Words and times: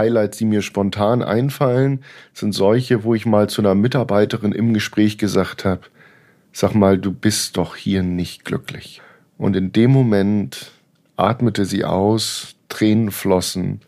Highlights, 0.00 0.38
die 0.38 0.46
mir 0.46 0.62
spontan 0.62 1.22
einfallen, 1.22 2.02
sind 2.32 2.52
solche, 2.52 3.04
wo 3.04 3.14
ich 3.14 3.26
mal 3.26 3.50
zu 3.50 3.60
einer 3.60 3.74
Mitarbeiterin 3.74 4.52
im 4.52 4.72
Gespräch 4.72 5.18
gesagt 5.18 5.66
habe, 5.66 5.82
sag 6.52 6.74
mal, 6.74 6.96
du 6.96 7.12
bist 7.12 7.58
doch 7.58 7.76
hier 7.76 8.02
nicht 8.02 8.46
glücklich. 8.46 9.02
Und 9.36 9.56
in 9.56 9.72
dem 9.72 9.90
Moment 9.90 10.72
atmete 11.16 11.66
sie 11.66 11.84
aus, 11.84 12.54
Tränen 12.70 13.10
flossen 13.10 13.80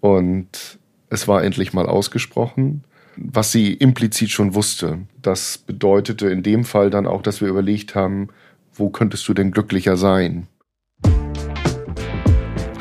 und 0.00 0.78
es 1.10 1.28
war 1.28 1.44
endlich 1.44 1.72
mal 1.72 1.86
ausgesprochen, 1.86 2.84
was 3.16 3.52
sie 3.52 3.74
implizit 3.74 4.30
schon 4.30 4.54
wusste. 4.54 5.00
Das 5.20 5.58
bedeutete 5.58 6.28
in 6.28 6.42
dem 6.42 6.64
Fall 6.64 6.88
dann 6.88 7.06
auch, 7.06 7.20
dass 7.20 7.40
wir 7.40 7.48
überlegt 7.48 7.94
haben, 7.94 8.28
wo 8.72 8.88
könntest 8.88 9.28
du 9.28 9.34
denn 9.34 9.50
glücklicher 9.50 9.96
sein? 9.96 10.46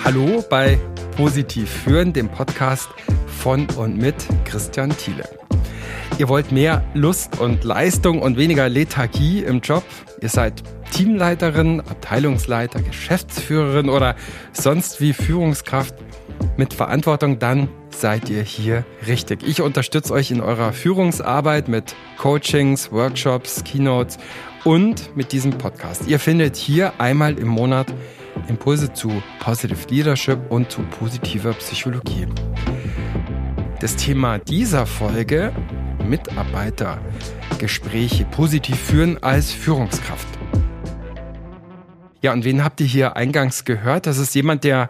Hallo 0.04 0.44
bei 0.50 0.80
Positiv 1.16 1.70
führen, 1.70 2.12
dem 2.12 2.28
Podcast 2.28 2.90
von 3.28 3.68
und 3.78 3.98
mit 3.98 4.16
Christian 4.44 4.90
Thiele. 4.90 5.24
Ihr 6.18 6.28
wollt 6.30 6.52
mehr 6.52 6.84
Lust 6.94 7.40
und 7.40 7.64
Leistung 7.64 8.22
und 8.22 8.38
weniger 8.38 8.70
Lethargie 8.70 9.44
im 9.44 9.62
Job? 9.62 9.84
Ihr 10.22 10.30
seid 10.30 10.64
Teamleiterin, 10.92 11.82
Abteilungsleiter, 11.82 12.82
Geschäftsführerin 12.82 13.90
oder 13.90 14.16
sonst 14.54 15.02
wie 15.02 15.14
Führungskraft 15.14 15.96
mit 16.58 16.74
Verantwortung, 16.74 17.40
dann 17.40 17.70
seid 17.90 18.30
ihr 18.30 18.44
hier 18.44 18.86
richtig. 19.08 19.44
Ich 19.46 19.62
unterstütze 19.62 20.14
euch 20.14 20.32
in 20.32 20.42
eurer 20.42 20.74
Führungsarbeit 20.74 21.68
mit 21.68 21.96
Coachings, 22.18 22.92
Workshops, 22.92 23.64
Keynotes 23.64 24.18
und 24.66 25.16
mit 25.16 25.32
diesem 25.32 25.52
Podcast. 25.52 26.08
Ihr 26.08 26.20
findet 26.20 26.58
hier 26.58 27.00
einmal 27.00 27.40
im 27.40 27.48
Monat 27.48 27.88
Impulse 28.50 28.92
zu 28.92 29.24
Positive 29.40 29.88
Leadership 29.90 30.40
und 30.50 30.70
zu 30.72 30.82
positiver 30.82 31.54
Psychologie. 31.54 32.28
Das 33.80 33.96
Thema 33.96 34.40
dieser 34.40 34.86
Folge 34.86 35.54
Mitarbeitergespräche 36.04 38.26
positiv 38.26 38.78
führen 38.78 39.24
als 39.24 39.52
Führungskraft. 39.52 40.28
Ja, 42.22 42.34
und 42.34 42.44
wen 42.44 42.62
habt 42.64 42.82
ihr 42.82 42.88
hier 42.88 43.16
eingangs 43.16 43.66
gehört? 43.66 44.08
Das 44.08 44.18
ist 44.18 44.34
jemand, 44.34 44.64
der 44.64 44.90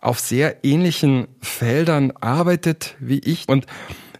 auf 0.00 0.20
sehr 0.20 0.64
ähnlichen 0.64 1.26
Feldern 1.40 2.12
arbeitet 2.12 2.94
wie 3.00 3.18
ich. 3.18 3.48
Und 3.48 3.66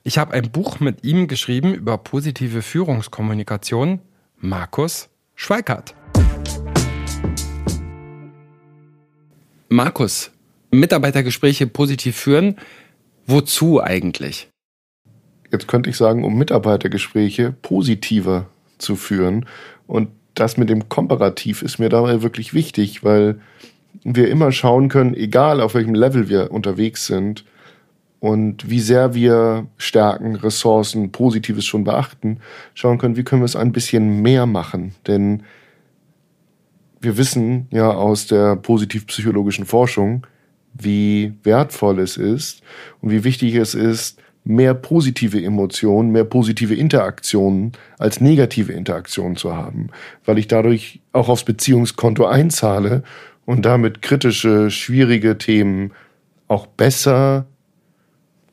ich 0.03 0.19
habe 0.19 0.35
ein 0.35 0.51
Buch 0.51 0.81
mit 0.81 1.05
ihm 1.05 1.29
geschrieben 1.29 1.73
über 1.73 1.99
positive 1.99 2.63
Führungskommunikation. 2.63 4.01
Markus 4.41 5.09
Schweikart. 5.35 5.97
Markus, 9.69 10.31
Mitarbeitergespräche 10.71 11.67
positiv 11.67 12.17
führen. 12.17 12.57
Wozu 13.27 13.83
eigentlich? 13.83 14.49
Jetzt 15.51 15.67
könnte 15.67 15.91
ich 15.91 15.97
sagen, 15.97 16.23
um 16.23 16.39
Mitarbeitergespräche 16.39 17.51
positiver 17.51 18.47
zu 18.79 18.95
führen. 18.95 19.45
Und 19.89 20.11
das 20.35 20.57
mit 20.57 20.71
dem 20.71 20.89
Komparativ 20.89 21.63
ist 21.63 21.79
mir 21.79 21.89
dabei 21.89 22.23
wirklich 22.23 22.55
wichtig, 22.55 23.03
weil 23.03 23.41
wir 24.05 24.29
immer 24.29 24.53
schauen 24.53 24.89
können, 24.89 25.15
egal 25.15 25.61
auf 25.61 25.75
welchem 25.75 25.97
Level 25.97 26.29
wir 26.29 26.53
unterwegs 26.53 27.07
sind 27.07 27.45
und 28.21 28.69
wie 28.69 28.81
sehr 28.81 29.15
wir 29.15 29.67
Stärken, 29.77 30.37
Ressourcen, 30.37 31.13
Positives 31.13 31.65
schon 31.65 31.85
beachten, 31.85 32.39
schauen 32.75 32.99
können, 32.99 33.17
wie 33.17 33.25
können 33.25 33.43
wir 33.43 33.47
es 33.47 33.57
ein 33.57 33.73
bisschen 33.73 34.23
mehr 34.23 34.47
machen. 34.47 34.95
Denn 35.07 35.45
wir 37.01 37.17
wissen 37.17 37.69
ja 37.71 37.91
aus 37.91 38.27
der 38.27 38.57
positivpsychologischen 38.57 39.67
Forschung, 39.67 40.27
wie 40.75 41.35
wertvoll 41.45 42.01
es 42.01 42.17
ist 42.17 42.63
und 43.01 43.11
wie 43.11 43.25
wichtig 43.25 43.55
es 43.55 43.75
ist, 43.75 44.21
mehr 44.45 44.75
positive 44.75 45.43
Emotionen, 45.43 46.11
mehr 46.11 46.25
positive 46.25 46.75
Interaktionen 46.75 47.73
als 47.99 48.21
negative 48.21 48.73
Interaktionen 48.73 49.37
zu 49.37 49.55
haben, 49.55 49.91
weil 50.25 50.39
ich 50.39 50.49
dadurch 50.49 51.01
auch 51.13 51.29
aufs 51.29 51.45
Beziehungskonto 51.45 52.25
einzahle 52.27 53.03
und 53.45 53.65
damit 53.65 54.03
kritische, 54.03 54.71
schwierige 54.71 55.39
Themen 55.39 55.93
auch 56.49 56.67
besser 56.67 57.47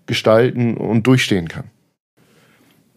gestalten 0.05 0.77
und 0.77 1.07
durchstehen 1.07 1.47
kann. 1.47 1.65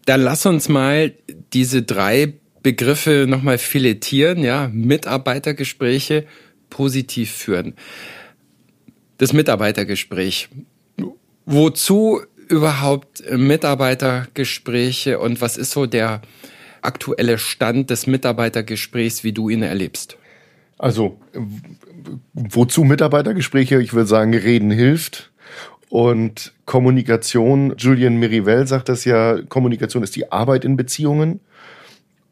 Dann 0.05 0.21
lass 0.21 0.45
uns 0.45 0.69
mal 0.69 1.13
diese 1.53 1.83
drei 1.83 2.33
Begriffe 2.63 3.25
nochmal 3.27 3.57
filetieren, 3.57 4.43
ja, 4.43 4.69
Mitarbeitergespräche 4.73 6.25
positiv 6.69 7.31
führen. 7.31 7.73
Das 9.17 9.33
Mitarbeitergespräch. 9.33 10.49
Wozu 11.45 12.21
überhaupt 12.47 13.23
Mitarbeitergespräche 13.31 15.19
und 15.19 15.41
was 15.41 15.57
ist 15.57 15.71
so 15.71 15.85
der 15.85 16.21
aktuelle 16.81 17.37
Stand 17.37 17.89
des 17.89 18.07
Mitarbeitergesprächs, 18.07 19.23
wie 19.23 19.33
du 19.33 19.49
ihn 19.49 19.61
erlebst? 19.61 20.17
Also, 20.77 21.19
wozu 22.33 22.83
Mitarbeitergespräche? 22.83 23.81
Ich 23.81 23.93
würde 23.93 24.07
sagen, 24.07 24.33
reden 24.33 24.71
hilft. 24.71 25.29
Und 25.89 26.53
Kommunikation, 26.65 27.73
Julian 27.77 28.17
Mirivel 28.17 28.67
sagt 28.67 28.89
das 28.89 29.05
ja, 29.05 29.41
Kommunikation 29.41 30.03
ist 30.03 30.15
die 30.15 30.31
Arbeit 30.31 30.63
in 30.63 30.77
Beziehungen. 30.77 31.39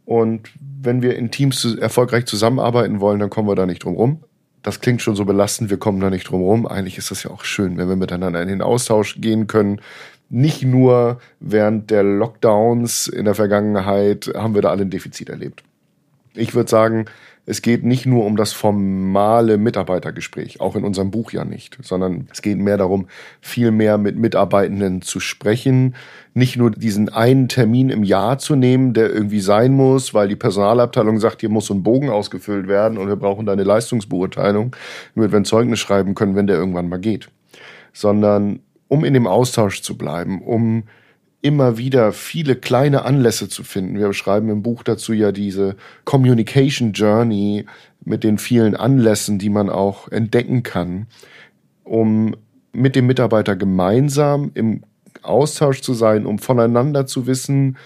Und 0.06 0.52
wenn 0.82 1.02
wir 1.02 1.18
in 1.18 1.32
Teams 1.32 1.66
erfolgreich 1.76 2.26
zusammenarbeiten 2.26 3.00
wollen, 3.02 3.20
dann 3.20 3.30
kommen 3.30 3.48
wir 3.50 3.56
da 3.56 3.66
nicht 3.66 3.84
drum 3.84 3.96
rum. 3.96 4.24
Das 4.62 4.80
klingt 4.80 5.02
schon 5.02 5.16
so 5.16 5.26
belastend, 5.26 5.70
wir 5.70 5.78
kommen 5.78 6.00
da 6.00 6.10
nicht 6.10 6.30
drum 6.30 6.42
rum. 6.42 6.68
Eigentlich 6.68 6.98
ist 6.98 7.12
das 7.12 7.24
ja 7.24 7.32
auch 7.32 7.44
schön, 7.44 7.78
wenn 7.78 7.90
wir 7.90 7.96
miteinander 7.96 8.42
in 8.42 8.48
den 8.48 8.62
Austausch 8.62 9.20
gehen 9.20 9.48
können. 9.48 9.82
Nicht 10.30 10.64
nur 10.64 11.20
während 11.40 11.90
der 11.90 12.04
Lockdowns 12.04 13.08
in 13.08 13.26
der 13.26 13.36
Vergangenheit 13.36 14.32
haben 14.36 14.56
wir 14.56 14.62
da 14.62 14.70
alle 14.70 14.84
ein 14.84 14.90
Defizit 14.90 15.30
erlebt. 15.30 15.64
Ich 16.34 16.54
würde 16.54 16.70
sagen, 16.70 17.06
es 17.50 17.62
geht 17.62 17.86
nicht 17.86 18.06
nur 18.06 18.26
um 18.26 18.36
das 18.36 18.52
formale 18.52 19.58
Mitarbeitergespräch, 19.58 20.60
auch 20.60 20.76
in 20.76 20.84
unserem 20.84 21.12
Buch 21.12 21.32
ja 21.32 21.46
nicht, 21.46 21.78
sondern 21.82 22.28
es 22.30 22.42
geht 22.42 22.58
mehr 22.58 22.76
darum, 22.76 23.08
viel 23.40 23.72
mehr 23.72 23.98
mit 23.98 24.18
Mitarbeitenden 24.18 25.02
zu 25.02 25.22
sprechen, 25.22 25.96
nicht 26.34 26.58
nur 26.58 26.72
diesen 26.72 27.08
einen 27.08 27.48
Termin 27.48 27.90
im 27.90 28.04
Jahr 28.04 28.38
zu 28.38 28.58
nehmen, 28.58 28.94
der 28.94 29.10
irgendwie 29.12 29.40
sein 29.40 29.72
muss, 29.72 30.14
weil 30.14 30.28
die 30.28 30.36
Personalabteilung 30.36 31.22
sagt, 31.22 31.40
hier 31.40 31.50
muss 31.50 31.68
so 31.68 31.74
ein 31.74 31.84
Bogen 31.84 32.10
ausgefüllt 32.10 32.68
werden 32.68 32.98
und 32.98 33.08
wir 33.08 33.16
brauchen 33.16 33.46
da 33.46 33.54
eine 33.54 33.64
Leistungsbeurteilung, 33.64 34.76
damit 35.16 35.32
wir 35.32 35.40
ein 35.40 35.46
Zeugnis 35.46 35.80
schreiben 35.80 36.16
können, 36.16 36.36
wenn 36.36 36.48
der 36.48 36.58
irgendwann 36.58 36.90
mal 36.90 37.00
geht, 37.00 37.30
sondern 37.94 38.60
um 38.90 39.06
in 39.06 39.14
dem 39.14 39.26
Austausch 39.26 39.82
zu 39.82 39.98
bleiben, 39.98 40.42
um 40.42 40.84
immer 41.42 41.78
wieder 41.78 42.14
viele 42.14 42.56
kleine 42.56 43.06
Anlässe 43.06 43.48
zu 43.48 43.64
finden. 43.64 43.98
Wir 43.98 44.08
beschreiben 44.08 44.50
im 44.50 44.64
Buch 44.64 44.84
dazu 44.84 45.14
ja 45.14 45.32
diese 45.32 45.76
Communication 46.04 46.94
Journey 46.94 47.66
mit 48.04 48.24
den 48.24 48.38
vielen 48.38 48.76
Anlässen, 48.76 49.38
die 49.40 49.50
man 49.50 49.70
auch 49.70 50.10
entdecken 50.10 50.64
kann, 50.64 51.08
um 51.84 52.36
mit 52.74 52.96
dem 52.96 53.08
Mitarbeiter 53.08 53.56
gemeinsam 53.56 54.52
im 54.54 54.84
Austausch 55.22 55.82
zu 55.82 55.94
sein, 55.94 56.26
um 56.26 56.40
voneinander 56.40 57.06
zu 57.06 57.28
wissen, 57.28 57.78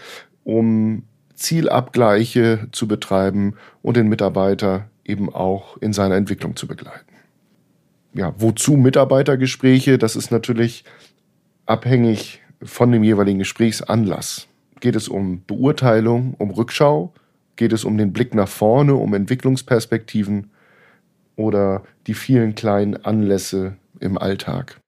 um 0.44 1.04
Zielabgleiche 1.36 2.68
zu 2.72 2.88
betreiben 2.88 3.56
und 3.82 3.98
den 3.98 4.08
Mitarbeiter 4.08 4.90
eben 5.06 5.34
auch 5.34 5.78
in 5.78 5.94
seiner 5.94 6.16
Entwicklung 6.16 6.56
zu 6.56 6.68
begleiten. 6.68 7.16
Ja, 8.14 8.34
wozu 8.38 8.74
Mitarbeitergespräche? 8.74 9.98
Das 9.98 10.16
ist 10.16 10.32
natürlich 10.32 10.84
abhängig 11.66 12.41
von 12.64 12.92
dem 12.92 13.04
jeweiligen 13.04 13.40
Gesprächsanlass. 13.40 14.48
Geht 14.80 14.96
es 14.96 15.08
um 15.08 15.44
Beurteilung, 15.46 16.36
um 16.38 16.52
Rückschau? 16.52 17.14
Geht 17.56 17.74
es 17.74 17.84
um 17.84 17.98
den 17.98 18.14
Blick 18.14 18.34
nach 18.34 18.48
vorne, 18.48 18.96
um 18.96 19.14
Entwicklungsperspektiven 19.14 20.52
oder 21.36 21.84
die 22.08 22.14
vielen 22.14 22.56
kleinen 22.56 22.96
Anlässe 23.06 23.78
im 24.00 24.18
Alltag? 24.18 24.80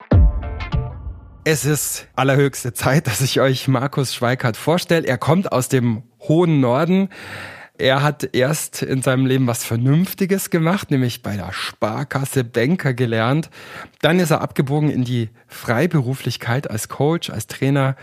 Es 1.45 1.65
ist 1.65 2.07
allerhöchste 2.15 2.73
Zeit, 2.73 3.05
dass 3.07 3.19
ich 3.19 3.41
euch 3.41 3.67
Markus 3.67 4.13
Schweikart 4.13 4.55
vorstelle. 4.55 5.05
Er 5.05 5.17
kommt 5.17 5.51
aus 5.51 5.67
dem 5.67 6.03
hohen 6.21 6.61
Norden. 6.61 7.09
Er 7.77 8.03
hat 8.03 8.35
erst 8.35 8.83
in 8.83 9.01
seinem 9.01 9.25
Leben 9.25 9.47
was 9.47 9.63
Vernünftiges 9.63 10.51
gemacht, 10.51 10.91
nämlich 10.91 11.23
bei 11.23 11.35
der 11.35 11.51
Sparkasse 11.51 12.43
Banker 12.43 12.93
gelernt. 12.93 13.49
Dann 14.01 14.19
ist 14.19 14.29
er 14.29 14.41
abgebogen 14.41 14.91
in 14.91 15.03
die 15.03 15.29
Freiberuflichkeit 15.47 16.69
als 16.69 16.87
Coach, 16.87 17.31
als 17.31 17.47
Trainer, 17.47 17.95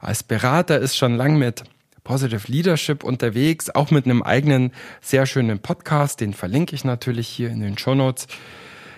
als 0.00 0.22
Berater, 0.22 0.78
ist 0.78 0.96
schon 0.96 1.14
lang 1.14 1.36
mit 1.36 1.64
Positive 2.04 2.50
Leadership 2.50 3.04
unterwegs, 3.04 3.68
auch 3.68 3.90
mit 3.90 4.06
einem 4.06 4.22
eigenen 4.22 4.72
sehr 5.02 5.26
schönen 5.26 5.58
Podcast, 5.58 6.22
den 6.22 6.32
verlinke 6.32 6.74
ich 6.74 6.84
natürlich 6.84 7.28
hier 7.28 7.50
in 7.50 7.60
den 7.60 7.76
Show 7.76 7.94
Notes. 7.94 8.28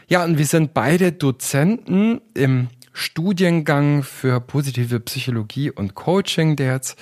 Ja, 0.07 0.23
und 0.23 0.39
wir 0.39 0.47
sind 0.47 0.75
beide 0.75 1.11
Dozenten 1.11 2.21
im 2.35 2.69
Studiengang 2.93 4.05
für 4.05 4.41
positive 4.41 5.01
Psychologie 5.01 5.73
und 5.73 5.97
Coaching, 5.97 6.55
der 6.55 6.75
jetzt 6.75 6.97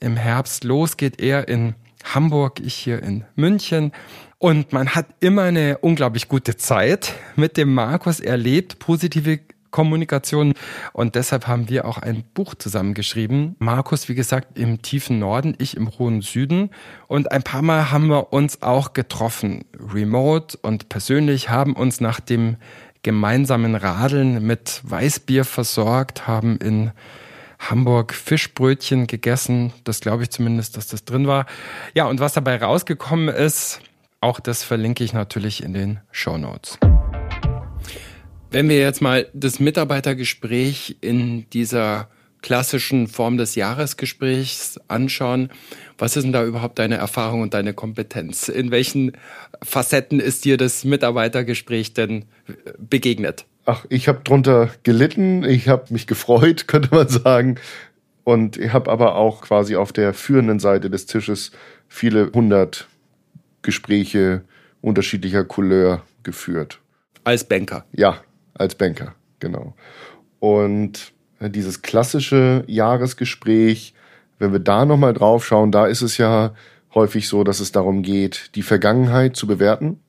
im 0.00 0.16
Herbst 0.16 0.64
losgeht. 0.64 1.20
Er 1.20 1.46
in 1.48 1.74
Hamburg, 2.04 2.60
ich 2.60 2.74
hier 2.74 3.02
in 3.02 3.24
München. 3.36 3.92
Und 4.38 4.72
man 4.72 4.94
hat 4.94 5.06
immer 5.20 5.42
eine 5.42 5.78
unglaublich 5.78 6.28
gute 6.28 6.56
Zeit 6.56 7.14
mit 7.36 7.56
dem 7.56 7.74
Markus 7.74 8.20
erlebt. 8.20 8.78
Positive 8.78 9.40
Kommunikation. 9.70 10.54
Und 10.92 11.14
deshalb 11.14 11.46
haben 11.46 11.68
wir 11.68 11.84
auch 11.84 11.98
ein 11.98 12.24
Buch 12.34 12.54
zusammengeschrieben. 12.54 13.56
Markus, 13.58 14.08
wie 14.08 14.14
gesagt, 14.14 14.58
im 14.58 14.82
tiefen 14.82 15.18
Norden, 15.18 15.54
ich 15.58 15.76
im 15.76 15.90
hohen 15.98 16.22
Süden. 16.22 16.70
Und 17.06 17.32
ein 17.32 17.42
paar 17.42 17.62
Mal 17.62 17.90
haben 17.90 18.08
wir 18.08 18.32
uns 18.32 18.62
auch 18.62 18.92
getroffen, 18.92 19.64
remote 19.78 20.58
und 20.62 20.88
persönlich, 20.88 21.50
haben 21.50 21.74
uns 21.74 22.00
nach 22.00 22.20
dem 22.20 22.56
gemeinsamen 23.02 23.74
Radeln 23.74 24.44
mit 24.46 24.80
Weißbier 24.84 25.44
versorgt, 25.44 26.26
haben 26.26 26.58
in 26.58 26.90
Hamburg 27.60 28.14
Fischbrötchen 28.14 29.06
gegessen. 29.06 29.72
Das 29.84 30.00
glaube 30.00 30.24
ich 30.24 30.30
zumindest, 30.30 30.76
dass 30.76 30.88
das 30.88 31.04
drin 31.04 31.26
war. 31.26 31.46
Ja, 31.94 32.06
und 32.06 32.18
was 32.18 32.32
dabei 32.32 32.56
rausgekommen 32.56 33.28
ist, 33.28 33.80
auch 34.20 34.40
das 34.40 34.64
verlinke 34.64 35.04
ich 35.04 35.12
natürlich 35.12 35.62
in 35.62 35.74
den 35.74 36.00
Show 36.10 36.38
Notes. 36.38 36.78
Wenn 38.50 38.68
wir 38.68 38.78
jetzt 38.78 39.00
mal 39.00 39.28
das 39.32 39.60
Mitarbeitergespräch 39.60 40.96
in 41.00 41.48
dieser 41.50 42.08
klassischen 42.42 43.06
Form 43.06 43.36
des 43.36 43.54
Jahresgesprächs 43.54 44.80
anschauen, 44.88 45.50
was 45.98 46.16
ist 46.16 46.24
denn 46.24 46.32
da 46.32 46.44
überhaupt 46.44 46.78
deine 46.78 46.96
Erfahrung 46.96 47.42
und 47.42 47.54
deine 47.54 47.74
Kompetenz? 47.74 48.48
In 48.48 48.70
welchen 48.70 49.12
Facetten 49.62 50.18
ist 50.20 50.44
dir 50.44 50.56
das 50.56 50.84
Mitarbeitergespräch 50.84 51.94
denn 51.94 52.24
begegnet? 52.78 53.44
Ach, 53.72 53.86
ich 53.88 54.08
habe 54.08 54.22
drunter 54.24 54.68
gelitten, 54.82 55.44
ich 55.44 55.68
habe 55.68 55.84
mich 55.92 56.08
gefreut, 56.08 56.66
könnte 56.66 56.92
man 56.92 57.06
sagen. 57.06 57.54
Und 58.24 58.56
ich 58.56 58.72
habe 58.72 58.90
aber 58.90 59.14
auch 59.14 59.42
quasi 59.42 59.76
auf 59.76 59.92
der 59.92 60.12
führenden 60.12 60.58
Seite 60.58 60.90
des 60.90 61.06
Tisches 61.06 61.52
viele 61.86 62.32
hundert 62.34 62.88
Gespräche 63.62 64.42
unterschiedlicher 64.80 65.44
Couleur 65.44 66.02
geführt. 66.24 66.80
Als 67.22 67.44
Banker? 67.44 67.84
Ja, 67.92 68.16
als 68.54 68.74
Banker, 68.74 69.14
genau. 69.38 69.76
Und 70.40 71.12
dieses 71.38 71.82
klassische 71.82 72.64
Jahresgespräch, 72.66 73.94
wenn 74.40 74.50
wir 74.50 74.58
da 74.58 74.84
nochmal 74.84 75.12
drauf 75.12 75.46
schauen, 75.46 75.70
da 75.70 75.86
ist 75.86 76.02
es 76.02 76.18
ja 76.18 76.54
häufig 76.92 77.28
so, 77.28 77.44
dass 77.44 77.60
es 77.60 77.70
darum 77.70 78.02
geht, 78.02 78.50
die 78.56 78.62
Vergangenheit 78.62 79.36
zu 79.36 79.46
bewerten 79.46 80.00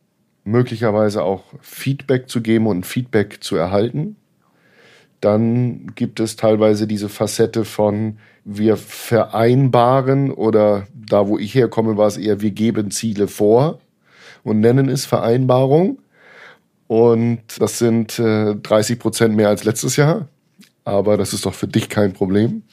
möglicherweise 0.44 1.24
auch 1.24 1.44
Feedback 1.62 2.30
zu 2.30 2.42
geben 2.42 2.68
und 2.68 2.86
Feedback 2.86 3.44
zu 3.44 3.56
erhalten. 3.56 4.16
Dann 5.20 5.94
gibt 5.96 6.20
es 6.20 6.36
teilweise 6.36 6.88
diese 6.88 7.10
Facette 7.10 7.64
von 7.64 8.18
wir 8.44 8.76
vereinbaren 8.76 10.32
oder 10.32 10.88
da, 10.94 11.28
wo 11.28 11.38
ich 11.38 11.54
herkomme, 11.54 11.98
war 11.98 12.08
es 12.08 12.18
eher 12.18 12.42
wir 12.42 12.52
geben 12.52 12.90
Ziele 12.90 13.28
vor 13.28 13.80
und 14.44 14.60
nennen 14.60 14.90
es 14.90 15.06
Vereinbarung. 15.06 16.00
Und 16.88 17.42
das 17.60 17.78
sind 17.78 18.20
äh, 18.20 18.56
30 18.56 19.00
Prozent 19.00 19.36
mehr 19.36 19.50
als 19.50 19.64
letztes 19.64 19.96
Jahr. 19.96 20.28
Aber 20.84 21.16
das 21.18 21.34
ist 21.34 21.46
doch 21.46 21.54
für 21.54 21.68
dich 21.68 21.90
kein 21.90 22.14
Problem. 22.14 22.64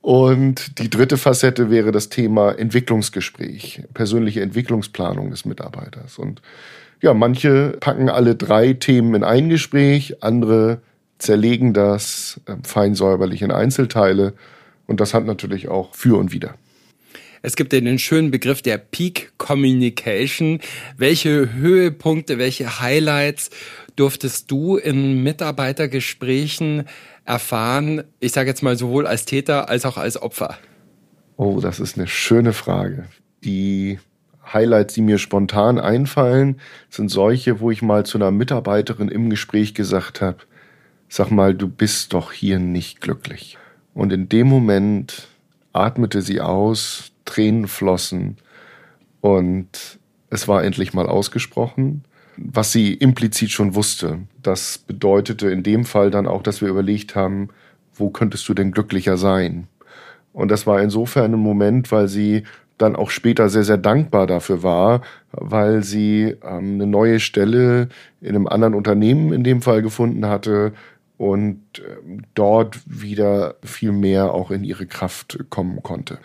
Und 0.00 0.78
die 0.78 0.90
dritte 0.90 1.16
Facette 1.16 1.70
wäre 1.70 1.92
das 1.92 2.08
Thema 2.08 2.52
Entwicklungsgespräch, 2.52 3.82
persönliche 3.94 4.42
Entwicklungsplanung 4.42 5.30
des 5.30 5.44
Mitarbeiters. 5.44 6.18
Und 6.18 6.42
ja, 7.00 7.14
manche 7.14 7.76
packen 7.80 8.08
alle 8.08 8.34
drei 8.34 8.72
Themen 8.72 9.14
in 9.14 9.24
ein 9.24 9.48
Gespräch, 9.48 10.22
andere 10.22 10.80
zerlegen 11.18 11.74
das 11.74 12.40
äh, 12.46 12.56
fein 12.62 12.94
säuberlich 12.94 13.42
in 13.42 13.50
Einzelteile 13.50 14.34
und 14.86 15.00
das 15.00 15.14
hat 15.14 15.26
natürlich 15.26 15.68
auch 15.68 15.94
für 15.94 16.18
und 16.18 16.32
wider. 16.32 16.54
Es 17.40 17.54
gibt 17.54 17.72
ja 17.72 17.80
den 17.80 17.98
schönen 17.98 18.30
Begriff 18.30 18.62
der 18.62 18.78
Peak 18.78 19.32
Communication. 19.38 20.60
Welche 20.96 21.52
Höhepunkte, 21.54 22.38
welche 22.38 22.80
Highlights 22.80 23.50
durftest 23.94 24.50
du 24.50 24.76
in 24.76 25.22
Mitarbeitergesprächen 25.22 26.84
erfahren? 27.24 28.02
Ich 28.18 28.32
sage 28.32 28.48
jetzt 28.48 28.62
mal 28.62 28.76
sowohl 28.76 29.06
als 29.06 29.24
Täter 29.24 29.68
als 29.68 29.84
auch 29.84 29.98
als 29.98 30.20
Opfer. 30.20 30.58
Oh, 31.36 31.60
das 31.60 31.78
ist 31.78 31.96
eine 31.96 32.08
schöne 32.08 32.52
Frage. 32.52 33.06
Die 33.44 34.00
Highlights, 34.52 34.94
die 34.94 35.02
mir 35.02 35.18
spontan 35.18 35.78
einfallen, 35.78 36.60
sind 36.90 37.10
solche, 37.10 37.60
wo 37.60 37.70
ich 37.70 37.82
mal 37.82 38.04
zu 38.04 38.18
einer 38.18 38.30
Mitarbeiterin 38.30 39.08
im 39.08 39.30
Gespräch 39.30 39.74
gesagt 39.74 40.20
habe, 40.20 40.38
sag 41.08 41.30
mal, 41.30 41.54
du 41.54 41.68
bist 41.68 42.12
doch 42.12 42.32
hier 42.32 42.58
nicht 42.58 43.00
glücklich. 43.00 43.58
Und 43.94 44.12
in 44.12 44.28
dem 44.28 44.46
Moment 44.46 45.28
atmete 45.72 46.22
sie 46.22 46.40
aus, 46.40 47.12
Tränen 47.24 47.68
flossen 47.68 48.38
und 49.20 49.98
es 50.30 50.48
war 50.48 50.64
endlich 50.64 50.94
mal 50.94 51.06
ausgesprochen, 51.06 52.04
was 52.36 52.72
sie 52.72 52.94
implizit 52.94 53.50
schon 53.50 53.74
wusste. 53.74 54.20
Das 54.42 54.78
bedeutete 54.78 55.50
in 55.50 55.62
dem 55.62 55.84
Fall 55.84 56.10
dann 56.10 56.26
auch, 56.26 56.42
dass 56.42 56.60
wir 56.60 56.68
überlegt 56.68 57.14
haben, 57.14 57.48
wo 57.94 58.10
könntest 58.10 58.48
du 58.48 58.54
denn 58.54 58.72
glücklicher 58.72 59.16
sein? 59.16 59.68
Und 60.32 60.50
das 60.50 60.66
war 60.66 60.80
insofern 60.80 61.34
ein 61.34 61.40
Moment, 61.40 61.90
weil 61.90 62.08
sie 62.08 62.44
dann 62.78 62.96
auch 62.96 63.10
später 63.10 63.48
sehr, 63.48 63.64
sehr 63.64 63.76
dankbar 63.76 64.26
dafür 64.26 64.62
war, 64.62 65.02
weil 65.32 65.82
sie 65.82 66.36
ähm, 66.42 66.74
eine 66.74 66.86
neue 66.86 67.20
Stelle 67.20 67.88
in 68.20 68.30
einem 68.30 68.46
anderen 68.46 68.74
Unternehmen 68.74 69.32
in 69.32 69.44
dem 69.44 69.62
Fall 69.62 69.82
gefunden 69.82 70.26
hatte 70.26 70.72
und 71.18 71.60
ähm, 71.78 72.22
dort 72.34 72.78
wieder 72.86 73.56
viel 73.62 73.92
mehr 73.92 74.32
auch 74.32 74.50
in 74.50 74.64
ihre 74.64 74.86
Kraft 74.86 75.38
kommen 75.50 75.82
konnte. 75.82 76.18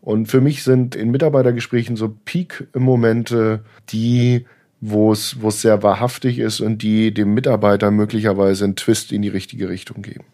Und 0.00 0.26
für 0.26 0.40
mich 0.40 0.62
sind 0.62 0.94
in 0.94 1.10
Mitarbeitergesprächen 1.10 1.96
so 1.96 2.14
Peak-Momente 2.24 3.64
die, 3.88 4.46
wo 4.80 5.10
es, 5.10 5.42
wo 5.42 5.48
es 5.48 5.62
sehr 5.62 5.82
wahrhaftig 5.82 6.38
ist 6.38 6.60
und 6.60 6.82
die 6.82 7.12
dem 7.12 7.34
Mitarbeiter 7.34 7.90
möglicherweise 7.90 8.64
einen 8.64 8.76
Twist 8.76 9.10
in 9.10 9.22
die 9.22 9.28
richtige 9.28 9.68
Richtung 9.68 10.02
geben. 10.02 10.24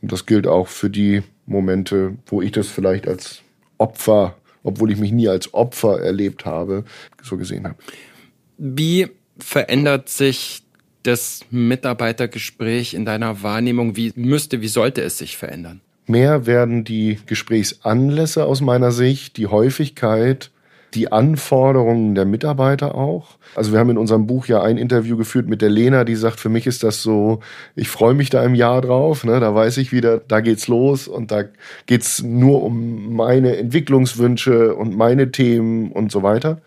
Und 0.00 0.10
das 0.10 0.24
gilt 0.24 0.46
auch 0.46 0.68
für 0.68 0.88
die 0.88 1.22
Momente, 1.44 2.14
wo 2.24 2.40
ich 2.40 2.52
das 2.52 2.68
vielleicht 2.68 3.06
als 3.06 3.42
Opfer 3.76 4.36
obwohl 4.62 4.90
ich 4.90 4.98
mich 4.98 5.12
nie 5.12 5.28
als 5.28 5.52
Opfer 5.54 6.00
erlebt 6.00 6.44
habe, 6.44 6.84
so 7.22 7.36
gesehen 7.36 7.64
habe. 7.64 7.76
Wie 8.58 9.08
verändert 9.38 10.08
sich 10.08 10.62
das 11.02 11.40
Mitarbeitergespräch 11.50 12.94
in 12.94 13.04
deiner 13.04 13.42
Wahrnehmung? 13.42 13.96
Wie 13.96 14.12
müsste, 14.16 14.60
wie 14.60 14.68
sollte 14.68 15.02
es 15.02 15.18
sich 15.18 15.36
verändern? 15.36 15.80
Mehr 16.06 16.46
werden 16.46 16.84
die 16.84 17.18
Gesprächsanlässe 17.26 18.44
aus 18.44 18.60
meiner 18.60 18.90
Sicht, 18.90 19.36
die 19.36 19.46
Häufigkeit 19.46 20.50
die 20.94 21.12
Anforderungen 21.12 22.14
der 22.14 22.24
Mitarbeiter 22.24 22.94
auch. 22.94 23.38
Also 23.54 23.72
wir 23.72 23.78
haben 23.78 23.90
in 23.90 23.98
unserem 23.98 24.26
Buch 24.26 24.46
ja 24.46 24.62
ein 24.62 24.78
Interview 24.78 25.16
geführt 25.16 25.48
mit 25.48 25.62
der 25.62 25.70
Lena, 25.70 26.04
die 26.04 26.16
sagt, 26.16 26.40
für 26.40 26.48
mich 26.48 26.66
ist 26.66 26.82
das 26.82 27.02
so, 27.02 27.40
ich 27.76 27.88
freue 27.88 28.14
mich 28.14 28.30
da 28.30 28.44
im 28.44 28.54
Jahr 28.54 28.80
drauf, 28.80 29.24
ne? 29.24 29.40
da 29.40 29.54
weiß 29.54 29.78
ich 29.78 29.92
wieder, 29.92 30.18
da 30.18 30.40
geht's 30.40 30.68
los 30.68 31.08
und 31.08 31.30
da 31.30 31.44
geht's 31.86 32.22
nur 32.22 32.62
um 32.62 33.14
meine 33.14 33.56
Entwicklungswünsche 33.56 34.74
und 34.74 34.96
meine 34.96 35.30
Themen 35.32 35.92
und 35.92 36.12
so 36.12 36.22
weiter. 36.22 36.60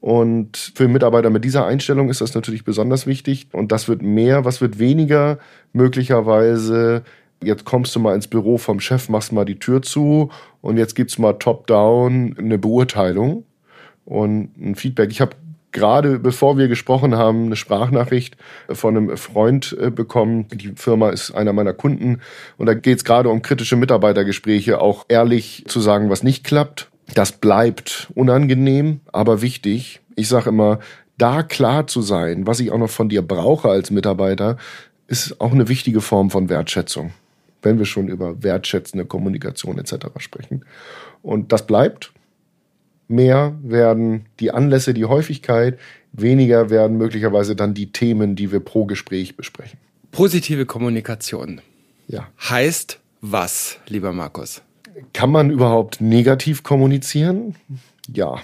Und 0.00 0.72
für 0.74 0.86
Mitarbeiter 0.86 1.30
mit 1.30 1.44
dieser 1.44 1.64
Einstellung 1.64 2.10
ist 2.10 2.20
das 2.20 2.34
natürlich 2.34 2.64
besonders 2.64 3.06
wichtig. 3.06 3.46
Und 3.52 3.72
das 3.72 3.88
wird 3.88 4.02
mehr, 4.02 4.44
was 4.44 4.60
wird 4.60 4.78
weniger 4.78 5.38
möglicherweise 5.72 7.04
jetzt 7.42 7.64
kommst 7.64 7.94
du 7.94 8.00
mal 8.00 8.14
ins 8.14 8.28
Büro 8.28 8.58
vom 8.58 8.80
Chef, 8.80 9.08
machst 9.08 9.32
mal 9.32 9.44
die 9.44 9.58
Tür 9.58 9.82
zu 9.82 10.30
und 10.60 10.76
jetzt 10.76 10.94
gibt's 10.94 11.18
mal 11.18 11.34
top-down 11.34 12.36
eine 12.38 12.58
Beurteilung 12.58 13.44
und 14.04 14.56
ein 14.58 14.74
Feedback. 14.74 15.10
Ich 15.10 15.20
habe 15.20 15.36
gerade 15.74 16.18
bevor 16.18 16.56
wir 16.56 16.68
gesprochen 16.68 17.16
haben, 17.16 17.46
eine 17.46 17.56
Sprachnachricht 17.56 18.38
von 18.70 18.96
einem 18.96 19.16
Freund 19.18 19.76
äh, 19.78 19.90
bekommen. 19.90 20.46
Die 20.48 20.72
Firma 20.76 21.10
ist 21.10 21.32
einer 21.32 21.52
meiner 21.52 21.74
Kunden 21.74 22.20
und 22.56 22.66
da 22.66 22.72
geht 22.72 22.98
es 22.98 23.04
gerade 23.04 23.28
um 23.28 23.42
kritische 23.42 23.76
Mitarbeitergespräche, 23.76 24.80
auch 24.80 25.04
ehrlich 25.08 25.64
zu 25.66 25.80
sagen, 25.80 26.08
was 26.08 26.22
nicht 26.22 26.44
klappt. 26.44 26.88
Das 27.14 27.32
bleibt 27.32 28.08
unangenehm, 28.14 29.00
aber 29.12 29.42
wichtig. 29.42 30.00
Ich 30.16 30.28
sage 30.28 30.48
immer, 30.48 30.78
da 31.18 31.42
klar 31.42 31.86
zu 31.86 32.00
sein, 32.00 32.46
was 32.46 32.60
ich 32.60 32.70
auch 32.70 32.78
noch 32.78 32.90
von 32.90 33.10
dir 33.10 33.20
brauche 33.20 33.68
als 33.68 33.90
Mitarbeiter, 33.90 34.56
ist 35.06 35.40
auch 35.40 35.52
eine 35.52 35.68
wichtige 35.68 36.00
Form 36.00 36.30
von 36.30 36.48
Wertschätzung, 36.48 37.12
wenn 37.62 37.78
wir 37.78 37.84
schon 37.84 38.08
über 38.08 38.42
wertschätzende 38.42 39.04
Kommunikation 39.04 39.78
etc. 39.78 40.06
sprechen. 40.18 40.64
Und 41.20 41.52
das 41.52 41.66
bleibt 41.66 42.13
mehr 43.08 43.56
werden 43.62 44.26
die 44.40 44.50
Anlässe, 44.50 44.94
die 44.94 45.04
Häufigkeit, 45.04 45.78
weniger 46.12 46.70
werden 46.70 46.96
möglicherweise 46.96 47.56
dann 47.56 47.74
die 47.74 47.92
Themen, 47.92 48.36
die 48.36 48.52
wir 48.52 48.60
pro 48.60 48.84
Gespräch 48.84 49.36
besprechen. 49.36 49.78
Positive 50.12 50.66
Kommunikation. 50.66 51.60
Ja. 52.06 52.28
Heißt 52.38 53.00
was, 53.20 53.78
lieber 53.88 54.12
Markus? 54.12 54.62
Kann 55.12 55.30
man 55.30 55.50
überhaupt 55.50 56.00
negativ 56.00 56.62
kommunizieren? 56.62 57.56
Ja, 58.12 58.36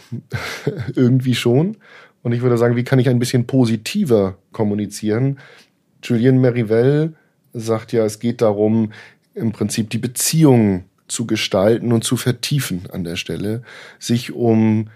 irgendwie 0.95 1.35
schon. 1.35 1.77
Und 2.23 2.33
ich 2.33 2.41
würde 2.41 2.59
sagen, 2.59 2.77
wie 2.77 2.85
kann 2.85 2.99
ich 2.99 3.09
ein 3.09 3.19
bisschen 3.19 3.47
positiver 3.47 4.37
kommunizieren? 4.53 5.39
Julien 6.03 6.41
Merivelle 6.41 7.15
sagt 7.53 7.93
ja, 7.93 8.05
es 8.05 8.19
geht 8.19 8.41
darum, 8.43 8.93
im 9.35 9.53
Prinzip 9.53 9.91
die 9.91 9.99
Beziehung 9.99 10.85
zu 11.11 11.27
gestalten 11.27 11.93
und 11.93 12.05
zu 12.05 12.17
vertiefen 12.17 12.85
an 12.93 13.05
der 13.05 13.17
Stelle, 13.17 13.63
sich 13.99 14.33
um 14.33 14.89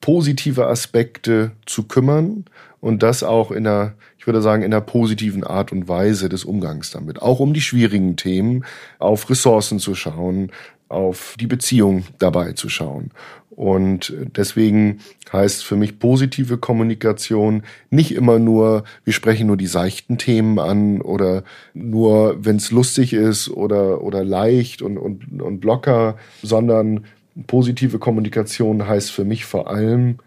positive 0.00 0.66
Aspekte 0.66 1.52
zu 1.64 1.84
kümmern 1.84 2.44
und 2.80 3.02
das 3.02 3.22
auch 3.22 3.50
in 3.50 3.66
einer, 3.66 3.94
ich 4.18 4.26
würde 4.26 4.42
sagen, 4.42 4.62
in 4.62 4.72
einer 4.72 4.80
positiven 4.80 5.44
Art 5.44 5.72
und 5.72 5.88
Weise 5.88 6.28
des 6.28 6.44
Umgangs 6.44 6.90
damit. 6.90 7.22
Auch 7.22 7.38
um 7.38 7.54
die 7.54 7.60
schwierigen 7.60 8.16
Themen 8.16 8.64
auf 8.98 9.30
Ressourcen 9.30 9.78
zu 9.78 9.94
schauen, 9.94 10.50
auf 10.92 11.36
die 11.40 11.46
Beziehung 11.46 12.04
dabei 12.18 12.52
zu 12.52 12.68
schauen. 12.68 13.10
Und 13.54 14.14
deswegen 14.34 15.00
heißt 15.30 15.62
für 15.64 15.76
mich 15.76 15.98
positive 15.98 16.56
Kommunikation 16.56 17.64
nicht 17.90 18.14
immer 18.14 18.38
nur, 18.38 18.84
wir 19.04 19.12
sprechen 19.12 19.46
nur 19.46 19.58
die 19.58 19.66
seichten 19.66 20.16
Themen 20.16 20.58
an 20.58 21.02
oder 21.02 21.44
nur, 21.74 22.42
wenn 22.42 22.56
es 22.56 22.70
lustig 22.70 23.12
ist 23.12 23.50
oder, 23.50 24.02
oder 24.02 24.24
leicht 24.24 24.80
und, 24.80 24.96
und, 24.96 25.42
und 25.42 25.64
locker, 25.64 26.16
sondern 26.42 27.04
positive 27.46 27.98
Kommunikation 27.98 28.86
heißt 28.86 29.10
für 29.10 29.24
mich 29.24 29.44
vor 29.44 29.68
allem, 29.68 30.18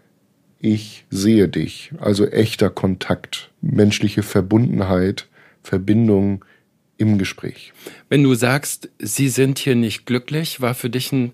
ich 0.60 1.04
sehe 1.10 1.48
dich. 1.48 1.92
Also 2.00 2.26
echter 2.26 2.70
Kontakt, 2.70 3.50
menschliche 3.60 4.22
Verbundenheit, 4.22 5.28
Verbindung 5.62 6.44
im 6.98 7.18
Gespräch. 7.18 7.72
Wenn 8.08 8.22
du 8.22 8.34
sagst, 8.34 8.88
sie 8.98 9.28
sind 9.28 9.58
hier 9.58 9.74
nicht 9.74 10.06
glücklich, 10.06 10.60
war 10.60 10.74
für 10.74 10.90
dich 10.90 11.12
ein 11.12 11.32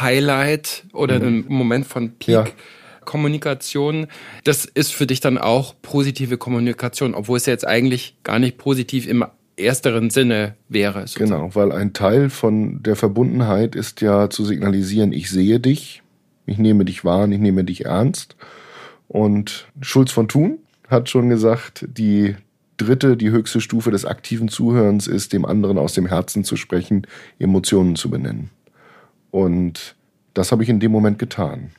Highlight 0.00 0.84
oder 0.92 1.18
mhm. 1.18 1.26
ein 1.26 1.44
Moment 1.48 1.86
von 1.86 2.12
Peak. 2.12 2.28
Ja. 2.28 2.44
Kommunikation, 3.04 4.06
das 4.44 4.66
ist 4.66 4.92
für 4.92 5.06
dich 5.06 5.20
dann 5.20 5.36
auch 5.36 5.74
positive 5.82 6.36
Kommunikation, 6.36 7.14
obwohl 7.14 7.38
es 7.38 7.46
ja 7.46 7.52
jetzt 7.52 7.66
eigentlich 7.66 8.14
gar 8.22 8.38
nicht 8.38 8.56
positiv 8.56 9.08
im 9.08 9.24
ersteren 9.56 10.10
Sinne 10.10 10.54
wäre. 10.68 11.00
Sozusagen. 11.08 11.30
Genau, 11.30 11.54
weil 11.54 11.72
ein 11.72 11.92
Teil 11.92 12.30
von 12.30 12.82
der 12.82 12.96
Verbundenheit 12.96 13.74
ist 13.74 14.00
ja 14.00 14.30
zu 14.30 14.44
signalisieren, 14.44 15.12
ich 15.12 15.30
sehe 15.30 15.58
dich, 15.58 16.02
ich 16.46 16.58
nehme 16.58 16.84
dich 16.84 17.04
wahr 17.04 17.28
ich 17.28 17.38
nehme 17.38 17.64
dich 17.64 17.84
ernst. 17.84 18.36
Und 19.08 19.66
Schulz 19.80 20.12
von 20.12 20.28
Thun 20.28 20.58
hat 20.88 21.08
schon 21.08 21.28
gesagt, 21.28 21.86
die 21.88 22.36
dritte, 22.80 23.16
die 23.16 23.30
höchste 23.30 23.60
Stufe 23.60 23.90
des 23.90 24.04
aktiven 24.04 24.48
Zuhörens 24.48 25.06
ist, 25.06 25.32
dem 25.32 25.44
anderen 25.44 25.78
aus 25.78 25.92
dem 25.92 26.06
Herzen 26.06 26.44
zu 26.44 26.56
sprechen, 26.56 27.06
Emotionen 27.38 27.96
zu 27.96 28.10
benennen. 28.10 28.50
Und 29.30 29.96
das 30.34 30.52
habe 30.52 30.62
ich 30.62 30.68
in 30.68 30.80
dem 30.80 30.92
Moment 30.92 31.18
getan. 31.18 31.70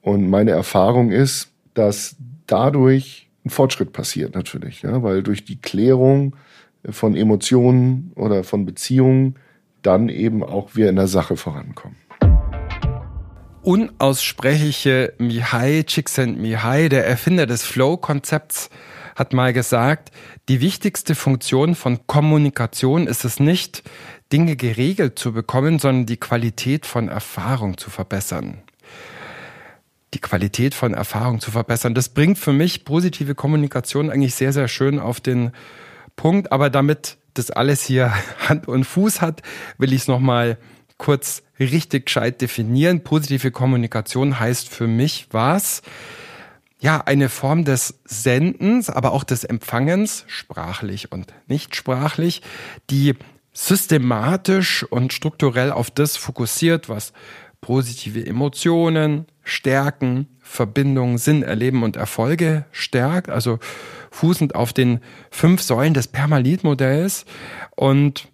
Und 0.00 0.28
meine 0.28 0.50
Erfahrung 0.52 1.10
ist, 1.10 1.52
dass 1.74 2.16
dadurch 2.46 3.28
ein 3.44 3.50
Fortschritt 3.50 3.92
passiert 3.92 4.34
natürlich, 4.34 4.82
ja, 4.82 5.02
weil 5.02 5.22
durch 5.22 5.44
die 5.44 5.60
Klärung 5.60 6.36
von 6.88 7.14
Emotionen 7.14 8.12
oder 8.14 8.44
von 8.44 8.64
Beziehungen 8.64 9.36
dann 9.82 10.08
eben 10.08 10.42
auch 10.42 10.74
wir 10.74 10.88
in 10.88 10.96
der 10.96 11.08
Sache 11.08 11.36
vorankommen. 11.36 11.96
Unaussprechliche 13.62 15.12
Mihai 15.18 15.84
Csikszentmihalyi, 15.84 16.88
der 16.88 17.06
Erfinder 17.06 17.46
des 17.46 17.62
Flow-Konzepts, 17.62 18.70
hat 19.14 19.32
mal 19.32 19.52
gesagt, 19.52 20.10
die 20.48 20.60
wichtigste 20.60 21.14
Funktion 21.14 21.74
von 21.74 22.06
Kommunikation 22.06 23.06
ist 23.06 23.24
es 23.24 23.40
nicht, 23.40 23.82
Dinge 24.32 24.56
geregelt 24.56 25.18
zu 25.18 25.32
bekommen, 25.32 25.78
sondern 25.78 26.06
die 26.06 26.16
Qualität 26.16 26.86
von 26.86 27.08
Erfahrung 27.08 27.76
zu 27.76 27.90
verbessern. 27.90 28.62
Die 30.14 30.20
Qualität 30.20 30.74
von 30.74 30.94
Erfahrung 30.94 31.40
zu 31.40 31.50
verbessern. 31.50 31.94
Das 31.94 32.10
bringt 32.10 32.38
für 32.38 32.52
mich 32.52 32.84
positive 32.84 33.34
Kommunikation 33.34 34.10
eigentlich 34.10 34.34
sehr, 34.34 34.52
sehr 34.52 34.68
schön 34.68 34.98
auf 34.98 35.20
den 35.20 35.52
Punkt. 36.16 36.52
Aber 36.52 36.70
damit 36.70 37.16
das 37.34 37.50
alles 37.50 37.84
hier 37.84 38.12
Hand 38.48 38.68
und 38.68 38.84
Fuß 38.84 39.20
hat, 39.20 39.42
will 39.78 39.92
ich 39.92 40.02
es 40.02 40.08
nochmal 40.08 40.58
kurz 40.98 41.42
richtig 41.58 42.06
gescheit 42.06 42.40
definieren. 42.40 43.02
Positive 43.02 43.50
Kommunikation 43.50 44.38
heißt 44.38 44.68
für 44.68 44.86
mich 44.86 45.28
was? 45.30 45.82
Ja, 46.82 47.00
eine 47.00 47.28
Form 47.28 47.64
des 47.64 48.00
Sendens, 48.04 48.90
aber 48.90 49.12
auch 49.12 49.22
des 49.22 49.44
Empfangens, 49.44 50.24
sprachlich 50.26 51.12
und 51.12 51.32
nicht 51.46 51.76
sprachlich, 51.76 52.42
die 52.90 53.14
systematisch 53.52 54.82
und 54.82 55.12
strukturell 55.12 55.70
auf 55.70 55.92
das 55.92 56.16
fokussiert, 56.16 56.88
was 56.88 57.12
positive 57.60 58.26
Emotionen, 58.26 59.26
Stärken, 59.44 60.26
Verbindungen, 60.40 61.18
Sinn, 61.18 61.44
Erleben 61.44 61.84
und 61.84 61.94
Erfolge 61.94 62.64
stärkt, 62.72 63.30
also 63.30 63.60
fußend 64.10 64.56
auf 64.56 64.72
den 64.72 64.98
fünf 65.30 65.62
Säulen 65.62 65.94
des 65.94 66.08
Permalit-Modells 66.08 67.26
und 67.76 68.26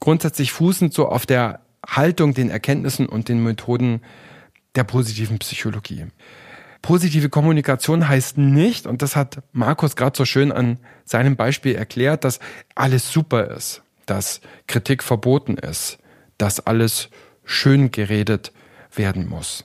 grundsätzlich 0.00 0.52
fußend 0.52 0.92
so 0.92 1.08
auf 1.08 1.24
der 1.24 1.60
Haltung, 1.86 2.34
den 2.34 2.50
Erkenntnissen 2.50 3.06
und 3.06 3.30
den 3.30 3.42
Methoden 3.42 4.02
der 4.74 4.84
positiven 4.84 5.38
Psychologie. 5.38 6.08
Positive 6.82 7.28
Kommunikation 7.28 8.08
heißt 8.08 8.38
nicht, 8.38 8.86
und 8.86 9.02
das 9.02 9.16
hat 9.16 9.42
Markus 9.52 9.96
gerade 9.96 10.16
so 10.16 10.24
schön 10.24 10.50
an 10.50 10.78
seinem 11.04 11.36
Beispiel 11.36 11.74
erklärt, 11.74 12.24
dass 12.24 12.40
alles 12.74 13.12
super 13.12 13.48
ist 13.48 13.82
dass 14.10 14.40
Kritik 14.66 15.04
verboten 15.04 15.56
ist, 15.56 15.98
dass 16.36 16.66
alles 16.66 17.10
schön 17.44 17.92
geredet 17.92 18.52
werden 18.94 19.28
muss. 19.28 19.64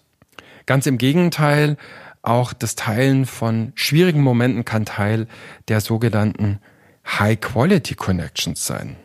Ganz 0.67 0.85
im 0.85 0.99
Gegenteil, 0.99 1.77
auch 2.21 2.53
das 2.53 2.75
Teilen 2.75 3.25
von 3.25 3.71
schwierigen 3.75 4.21
Momenten 4.21 4.63
kann 4.63 4.85
Teil 4.85 5.27
der 5.67 5.81
sogenannten 5.81 6.59
High-Quality 7.07 7.95
Connections 7.95 8.65
sein. 8.65 8.97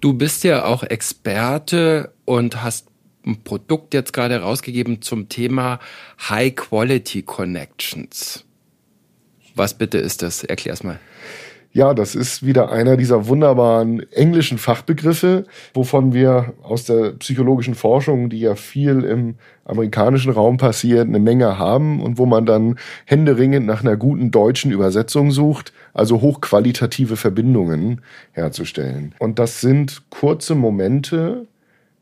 Du 0.00 0.14
bist 0.14 0.44
ja 0.44 0.64
auch 0.64 0.82
Experte 0.82 2.14
und 2.24 2.62
hast 2.62 2.88
ein 3.28 3.44
Produkt 3.44 3.94
jetzt 3.94 4.12
gerade 4.12 4.40
rausgegeben 4.40 5.02
zum 5.02 5.28
Thema 5.28 5.78
High-Quality 6.28 7.22
Connections. 7.22 8.44
Was 9.54 9.74
bitte 9.74 9.98
ist 9.98 10.22
das? 10.22 10.44
Erklär's 10.44 10.82
mal. 10.82 10.98
Ja, 11.70 11.92
das 11.92 12.14
ist 12.14 12.46
wieder 12.46 12.72
einer 12.72 12.96
dieser 12.96 13.28
wunderbaren 13.28 14.10
englischen 14.12 14.56
Fachbegriffe, 14.56 15.44
wovon 15.74 16.14
wir 16.14 16.54
aus 16.62 16.84
der 16.84 17.12
psychologischen 17.12 17.74
Forschung, 17.74 18.30
die 18.30 18.40
ja 18.40 18.54
viel 18.54 19.04
im 19.04 19.34
amerikanischen 19.64 20.32
Raum 20.32 20.56
passiert, 20.56 21.06
eine 21.06 21.18
Menge 21.18 21.58
haben 21.58 22.00
und 22.02 22.16
wo 22.16 22.24
man 22.24 22.46
dann 22.46 22.78
händeringend 23.04 23.66
nach 23.66 23.82
einer 23.82 23.98
guten 23.98 24.30
deutschen 24.30 24.72
Übersetzung 24.72 25.30
sucht, 25.30 25.74
also 25.92 26.22
hochqualitative 26.22 27.16
Verbindungen 27.16 28.00
herzustellen. 28.32 29.14
Und 29.18 29.38
das 29.38 29.60
sind 29.60 30.02
kurze 30.08 30.54
Momente 30.54 31.46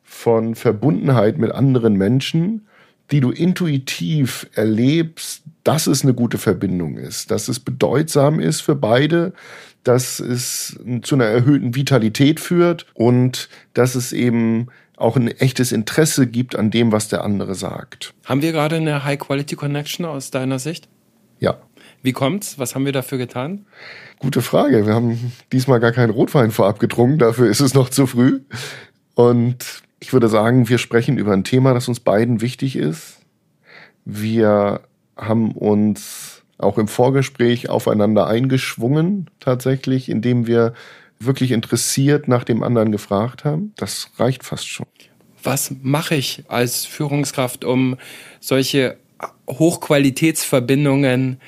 von 0.07 0.55
Verbundenheit 0.55 1.37
mit 1.37 1.51
anderen 1.53 1.95
Menschen, 1.95 2.67
die 3.11 3.21
du 3.21 3.31
intuitiv 3.31 4.49
erlebst, 4.55 5.43
dass 5.65 5.87
es 5.87 6.03
eine 6.03 6.15
gute 6.15 6.39
Verbindung 6.39 6.97
ist, 6.97 7.31
dass 7.31 7.49
es 7.49 7.61
bedeutsam 7.61 8.41
ist 8.41 8.63
für 8.63 8.77
beide, 8.77 9.33
dass 9.83 10.21
es 10.21 10.79
zu 11.03 11.15
einer 11.17 11.27
erhöhten 11.27 11.75
Vitalität 11.75 12.41
führt 12.41 12.87
und 12.95 13.49
dass 13.75 13.95
es 13.95 14.13
eben 14.13 14.69
auch 14.97 15.17
ein 15.17 15.29
echtes 15.29 15.73
Interesse 15.73 16.27
gibt 16.27 16.57
an 16.57 16.71
dem, 16.71 16.91
was 16.91 17.09
der 17.09 17.23
andere 17.23 17.55
sagt. 17.55 18.15
Haben 18.25 18.43
wir 18.43 18.53
gerade 18.53 18.77
eine 18.77 19.05
High-Quality-Connection 19.05 20.07
aus 20.07 20.31
deiner 20.31 20.59
Sicht? 20.59 20.89
Ja. 21.39 21.59
Wie 22.03 22.13
kommt's? 22.13 22.59
Was 22.59 22.75
haben 22.75 22.85
wir 22.85 22.93
dafür 22.93 23.19
getan? 23.19 23.67
Gute 24.19 24.41
Frage. 24.41 24.87
Wir 24.87 24.95
haben 24.95 25.33
diesmal 25.53 25.81
gar 25.81 25.93
keinen 25.93 26.11
Rotwein 26.11 26.51
vorab 26.51 26.79
getrunken, 26.79 27.19
dafür 27.19 27.49
ist 27.51 27.61
es 27.61 27.75
noch 27.75 27.91
zu 27.91 28.07
früh. 28.07 28.41
Und 29.15 29.83
ich 30.01 30.13
würde 30.13 30.29
sagen, 30.29 30.69
wir 30.69 30.79
sprechen 30.79 31.19
über 31.19 31.33
ein 31.33 31.45
Thema, 31.45 31.75
das 31.75 31.89
uns 31.89 32.01
beiden 32.01 32.41
wichtig 32.41 32.77
ist. 32.77 33.19
Wir 34.05 34.83
haben 35.17 35.53
uns 35.53 36.43
auch 36.59 36.79
im 36.79 36.89
Vorgespräch 36.89 37.69
aufeinander 37.69 38.27
eingeschwungen, 38.27 39.31
tatsächlich, 39.41 40.09
indem 40.09 40.47
wir 40.47 40.75
wirklich 41.19 41.51
interessiert 41.53 42.29
nach 42.29 42.45
dem 42.45 42.63
anderen 42.63 42.93
gefragt 42.93 43.45
haben. 43.45 43.73
Das 43.77 44.11
reicht 44.19 44.45
fast 44.45 44.69
schon. 44.69 44.87
Was 45.43 45.73
mache 45.83 46.15
ich 46.15 46.45
als 46.49 46.85
Führungskraft, 46.85 47.65
um 47.65 47.97
solche 48.41 48.97
Hochqualitätsverbindungen 49.49 51.41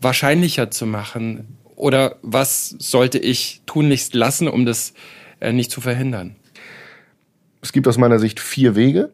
wahrscheinlicher 0.00 0.70
zu 0.70 0.86
machen? 0.86 1.58
Oder 1.74 2.16
was 2.22 2.70
sollte 2.78 3.18
ich 3.18 3.62
tunlichst 3.66 4.14
lassen, 4.14 4.48
um 4.48 4.64
das 4.66 4.94
äh, 5.40 5.52
nicht 5.52 5.70
zu 5.70 5.80
verhindern? 5.80 6.36
Es 7.62 7.72
gibt 7.72 7.88
aus 7.88 7.98
meiner 7.98 8.18
Sicht 8.18 8.40
vier 8.40 8.76
Wege. 8.76 9.10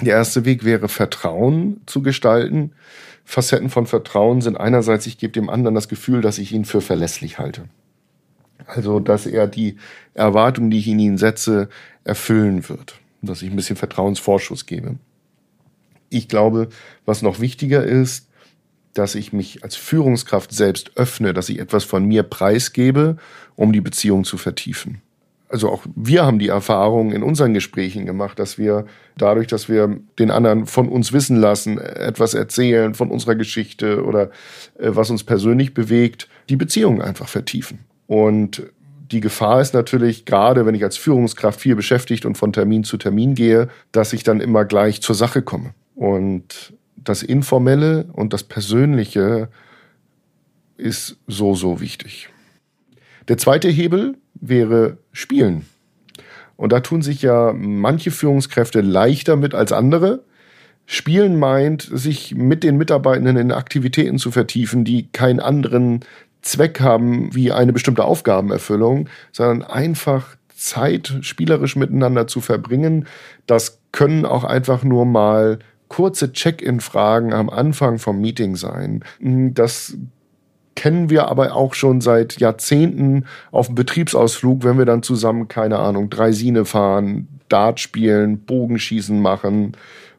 Der 0.00 0.14
erste 0.14 0.44
Weg 0.44 0.64
wäre 0.64 0.88
Vertrauen 0.88 1.80
zu 1.86 2.02
gestalten. 2.02 2.72
Facetten 3.24 3.70
von 3.70 3.86
Vertrauen 3.86 4.40
sind 4.40 4.56
einerseits, 4.56 5.06
ich 5.06 5.18
gebe 5.18 5.32
dem 5.32 5.48
anderen 5.48 5.74
das 5.74 5.88
Gefühl, 5.88 6.20
dass 6.22 6.38
ich 6.38 6.52
ihn 6.52 6.64
für 6.64 6.80
verlässlich 6.80 7.38
halte. 7.38 7.64
Also, 8.66 9.00
dass 9.00 9.26
er 9.26 9.46
die 9.46 9.76
Erwartungen, 10.14 10.70
die 10.70 10.78
ich 10.78 10.88
in 10.88 10.98
ihn 10.98 11.18
setze, 11.18 11.68
erfüllen 12.04 12.68
wird. 12.68 13.00
Dass 13.20 13.42
ich 13.42 13.50
ein 13.50 13.56
bisschen 13.56 13.76
Vertrauensvorschuss 13.76 14.66
gebe. 14.66 14.96
Ich 16.10 16.28
glaube, 16.28 16.68
was 17.04 17.22
noch 17.22 17.40
wichtiger 17.40 17.84
ist, 17.84 18.28
dass 18.94 19.14
ich 19.14 19.32
mich 19.32 19.64
als 19.64 19.76
Führungskraft 19.76 20.52
selbst 20.52 20.96
öffne, 20.96 21.32
dass 21.32 21.48
ich 21.48 21.58
etwas 21.58 21.84
von 21.84 22.04
mir 22.04 22.22
preisgebe, 22.22 23.16
um 23.56 23.72
die 23.72 23.80
Beziehung 23.80 24.24
zu 24.24 24.36
vertiefen. 24.36 25.00
Also 25.52 25.68
auch 25.68 25.84
wir 25.94 26.24
haben 26.24 26.38
die 26.38 26.48
Erfahrung 26.48 27.12
in 27.12 27.22
unseren 27.22 27.52
Gesprächen 27.52 28.06
gemacht, 28.06 28.38
dass 28.38 28.56
wir 28.56 28.86
dadurch, 29.18 29.46
dass 29.48 29.68
wir 29.68 29.98
den 30.18 30.30
anderen 30.30 30.66
von 30.66 30.88
uns 30.88 31.12
wissen 31.12 31.36
lassen, 31.36 31.78
etwas 31.78 32.32
erzählen 32.32 32.94
von 32.94 33.10
unserer 33.10 33.34
Geschichte 33.34 34.02
oder 34.04 34.30
äh, 34.78 34.88
was 34.88 35.10
uns 35.10 35.24
persönlich 35.24 35.74
bewegt, 35.74 36.28
die 36.48 36.56
Beziehungen 36.56 37.02
einfach 37.02 37.28
vertiefen. 37.28 37.80
Und 38.06 38.62
die 39.12 39.20
Gefahr 39.20 39.60
ist 39.60 39.74
natürlich, 39.74 40.24
gerade 40.24 40.64
wenn 40.64 40.74
ich 40.74 40.84
als 40.84 40.96
Führungskraft 40.96 41.60
viel 41.60 41.76
beschäftigt 41.76 42.24
und 42.24 42.38
von 42.38 42.54
Termin 42.54 42.82
zu 42.82 42.96
Termin 42.96 43.34
gehe, 43.34 43.68
dass 43.92 44.14
ich 44.14 44.22
dann 44.22 44.40
immer 44.40 44.64
gleich 44.64 45.02
zur 45.02 45.14
Sache 45.14 45.42
komme. 45.42 45.74
Und 45.94 46.72
das 46.96 47.22
Informelle 47.22 48.06
und 48.14 48.32
das 48.32 48.42
Persönliche 48.42 49.50
ist 50.78 51.18
so, 51.26 51.54
so 51.54 51.80
wichtig. 51.80 52.30
Der 53.28 53.36
zweite 53.36 53.68
Hebel 53.68 54.16
wäre 54.42 54.98
Spielen. 55.12 55.64
Und 56.56 56.72
da 56.72 56.80
tun 56.80 57.00
sich 57.00 57.22
ja 57.22 57.54
manche 57.56 58.10
Führungskräfte 58.10 58.82
leichter 58.82 59.36
mit 59.36 59.54
als 59.54 59.72
andere. 59.72 60.24
Spielen 60.84 61.38
meint, 61.38 61.88
sich 61.90 62.34
mit 62.34 62.64
den 62.64 62.76
Mitarbeitenden 62.76 63.36
in 63.36 63.52
Aktivitäten 63.52 64.18
zu 64.18 64.30
vertiefen, 64.30 64.84
die 64.84 65.10
keinen 65.10 65.40
anderen 65.40 66.00
Zweck 66.42 66.80
haben 66.80 67.34
wie 67.34 67.52
eine 67.52 67.72
bestimmte 67.72 68.04
Aufgabenerfüllung, 68.04 69.08
sondern 69.30 69.62
einfach 69.62 70.36
Zeit 70.54 71.14
spielerisch 71.22 71.76
miteinander 71.76 72.26
zu 72.26 72.40
verbringen. 72.40 73.06
Das 73.46 73.80
können 73.92 74.26
auch 74.26 74.44
einfach 74.44 74.84
nur 74.84 75.04
mal 75.06 75.60
kurze 75.88 76.32
Check-in-Fragen 76.32 77.32
am 77.32 77.50
Anfang 77.50 77.98
vom 77.98 78.20
Meeting 78.20 78.56
sein. 78.56 79.04
Das 79.20 79.96
kennen 80.74 81.10
wir 81.10 81.28
aber 81.28 81.54
auch 81.54 81.74
schon 81.74 82.00
seit 82.00 82.40
Jahrzehnten 82.40 83.26
auf 83.50 83.66
dem 83.66 83.74
Betriebsausflug, 83.74 84.64
wenn 84.64 84.78
wir 84.78 84.84
dann 84.84 85.02
zusammen, 85.02 85.48
keine 85.48 85.78
Ahnung, 85.78 86.10
Dreisine 86.10 86.64
fahren, 86.64 87.28
Dart 87.48 87.80
spielen, 87.80 88.38
Bogenschießen 88.38 89.20
machen 89.20 89.72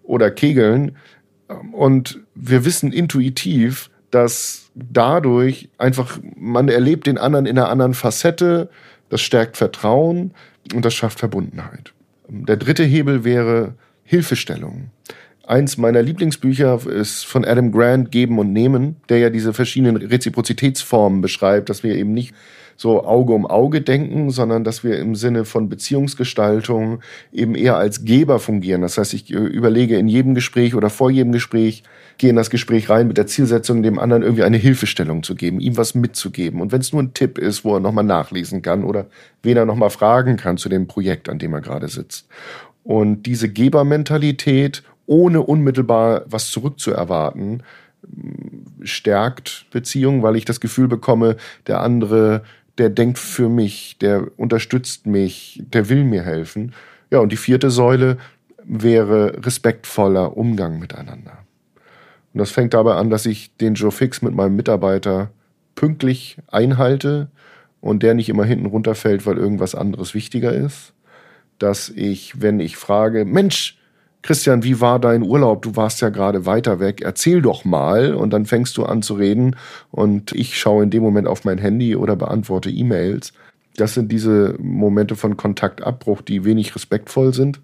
oder 0.04 0.32
Kegeln. 0.32 0.96
Und 1.72 2.20
wir 2.36 2.66
wissen 2.66 2.92
intuitiv, 2.92 3.90
dass 4.12 4.70
dadurch 4.76 5.70
einfach, 5.78 6.20
man 6.36 6.70
erlebt 6.70 7.08
den 7.08 7.18
anderen 7.18 7.46
in 7.46 7.58
einer 7.58 7.70
anderen 7.70 7.94
Facette, 7.94 8.70
das 9.10 9.22
stärkt 9.22 9.58
Vertrauen 9.58 10.34
und 10.74 10.86
das 10.86 10.94
schafft 10.94 11.20
Verbundenheit. 11.20 11.94
Der 12.28 12.58
dritte 12.58 12.84
Hebel 12.84 13.24
wäre 13.24 13.74
Hilfestellung. 14.04 14.90
Eins 15.46 15.78
meiner 15.78 16.02
Lieblingsbücher 16.02 16.88
ist 16.88 17.26
von 17.26 17.44
Adam 17.44 17.74
Grant, 17.74 18.12
Geben 18.12 18.40
und 18.40 18.54
Nehmen, 18.54 18.96
der 19.10 19.18
ja 19.18 19.30
diese 19.30 19.54
verschiedenen 19.54 19.98
Reziprozitätsformen 19.98 21.20
beschreibt, 21.20 21.70
dass 21.70 21.84
wir 21.84 21.96
eben 21.96 22.14
nicht 22.14 22.34
so 22.78 23.04
Auge 23.06 23.34
um 23.34 23.46
Auge 23.46 23.82
denken, 23.82 24.30
sondern 24.30 24.64
dass 24.64 24.86
wir 24.86 24.98
im 25.00 25.16
Sinne 25.16 25.44
von 25.44 25.68
Beziehungsgestaltung 25.68 27.02
eben 27.32 27.56
eher 27.56 27.76
als 27.78 28.06
Geber 28.06 28.40
fungieren. 28.40 28.82
Das 28.82 28.98
heißt, 28.98 29.14
ich 29.14 29.32
äh, 29.34 29.38
überlege 29.38 29.98
in 29.98 30.08
jedem 30.08 30.34
Gespräch 30.34 30.76
oder 30.76 30.90
vor 30.90 31.12
jedem 31.12 31.34
Gespräch, 31.34 31.84
gehe 32.18 32.30
in 32.30 32.36
das 32.36 32.50
Gespräch 32.50 32.90
rein 32.90 33.08
mit 33.08 33.18
der 33.18 33.28
Zielsetzung, 33.28 33.84
dem 33.84 34.00
anderen 34.00 34.24
irgendwie 34.24 34.44
eine 34.44 34.58
Hilfestellung 34.58 35.24
zu 35.24 35.36
geben, 35.36 35.60
ihm 35.60 35.76
was 35.76 35.94
mitzugeben. 35.94 36.62
Und 36.62 36.72
wenn 36.72 36.82
es 36.82 36.94
nur 36.94 37.04
ein 37.04 37.14
Tipp 37.14 37.38
ist, 37.38 37.66
wo 37.66 37.76
er 37.76 37.80
nochmal 37.82 38.06
nachlesen 38.06 38.62
kann 38.62 38.84
oder 38.86 39.08
wen 39.44 39.58
er 39.58 39.66
nochmal 39.66 39.90
fragen 39.90 40.38
kann 40.38 40.58
zu 40.58 40.70
dem 40.70 40.88
Projekt, 40.88 41.28
an 41.28 41.38
dem 41.38 41.54
er 41.54 41.62
gerade 41.62 41.90
sitzt. 41.90 42.28
Und 42.84 43.24
diese 43.24 43.50
Gebermentalität 43.50 44.84
ohne 45.06 45.42
unmittelbar 45.42 46.24
was 46.26 46.52
zurückzuerwarten, 46.52 47.64
stärkt 48.84 49.66
Beziehungen, 49.72 50.24
weil 50.24 50.36
ich 50.36 50.46
das 50.46 50.60
Gefühl 50.60 50.88
bekomme, 50.88 51.38
der 51.68 51.82
andere, 51.82 52.44
der 52.78 52.90
denkt 52.90 53.20
für 53.20 53.50
mich, 53.50 53.98
der 54.00 54.28
unterstützt 54.38 55.06
mich, 55.06 55.62
der 55.66 55.90
will 55.90 56.04
mir 56.04 56.24
helfen. 56.24 56.74
Ja, 57.12 57.20
und 57.20 57.32
die 57.32 57.38
vierte 57.38 57.70
Säule 57.70 58.18
wäre 58.64 59.46
respektvoller 59.46 60.38
Umgang 60.38 60.80
miteinander. 60.80 61.40
Und 62.34 62.40
das 62.40 62.52
fängt 62.52 62.74
dabei 62.74 62.96
an, 62.96 63.10
dass 63.10 63.26
ich 63.26 63.56
den 63.58 63.76
Joe 63.76 63.92
Fix 63.92 64.22
mit 64.22 64.34
meinem 64.34 64.56
Mitarbeiter 64.56 65.30
pünktlich 65.76 66.38
einhalte 66.48 67.30
und 67.82 68.04
der 68.04 68.14
nicht 68.14 68.30
immer 68.30 68.46
hinten 68.46 68.66
runterfällt, 68.66 69.26
weil 69.26 69.38
irgendwas 69.38 69.76
anderes 69.76 70.14
wichtiger 70.14 70.54
ist. 70.54 70.94
Dass 71.60 71.90
ich, 71.90 72.42
wenn 72.42 72.60
ich 72.60 72.78
frage, 72.78 73.26
Mensch, 73.26 73.78
Christian, 74.24 74.64
wie 74.64 74.80
war 74.80 75.00
dein 75.00 75.22
Urlaub? 75.22 75.62
Du 75.62 75.76
warst 75.76 76.00
ja 76.02 76.10
gerade 76.10 76.46
weiter 76.46 76.80
weg. 76.80 77.02
Erzähl 77.02 77.42
doch 77.42 77.66
mal. 77.66 78.16
Und 78.16 78.32
dann 78.32 78.46
fängst 78.46 78.78
du 78.78 78.86
an 78.86 79.02
zu 79.02 79.16
reden 79.16 79.58
und 79.92 80.32
ich 80.32 80.58
schaue 80.58 80.84
in 80.84 80.90
dem 80.90 81.04
Moment 81.04 81.28
auf 81.28 81.44
mein 81.44 81.58
Handy 81.58 81.96
oder 81.96 82.16
beantworte 82.16 82.70
E-Mails. 82.70 83.34
Das 83.76 83.94
sind 83.94 84.12
diese 84.12 84.56
Momente 84.60 85.16
von 85.16 85.36
Kontaktabbruch, 85.36 86.22
die 86.22 86.46
wenig 86.46 86.74
respektvoll 86.74 87.34
sind 87.34 87.60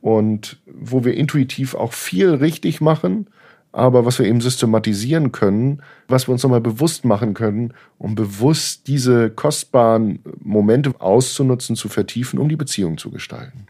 und 0.00 0.58
wo 0.66 1.04
wir 1.04 1.14
intuitiv 1.14 1.74
auch 1.74 1.92
viel 1.92 2.30
richtig 2.30 2.80
machen, 2.80 3.26
aber 3.72 4.04
was 4.04 4.18
wir 4.18 4.26
eben 4.26 4.40
systematisieren 4.40 5.32
können, 5.32 5.82
was 6.06 6.28
wir 6.28 6.32
uns 6.32 6.42
nochmal 6.42 6.60
bewusst 6.60 7.04
machen 7.04 7.34
können, 7.34 7.74
um 7.98 8.14
bewusst 8.14 8.86
diese 8.86 9.30
kostbaren 9.30 10.20
Momente 10.42 10.92
auszunutzen, 11.00 11.76
zu 11.76 11.88
vertiefen, 11.88 12.38
um 12.38 12.48
die 12.48 12.56
Beziehung 12.56 12.98
zu 12.98 13.10
gestalten. 13.10 13.66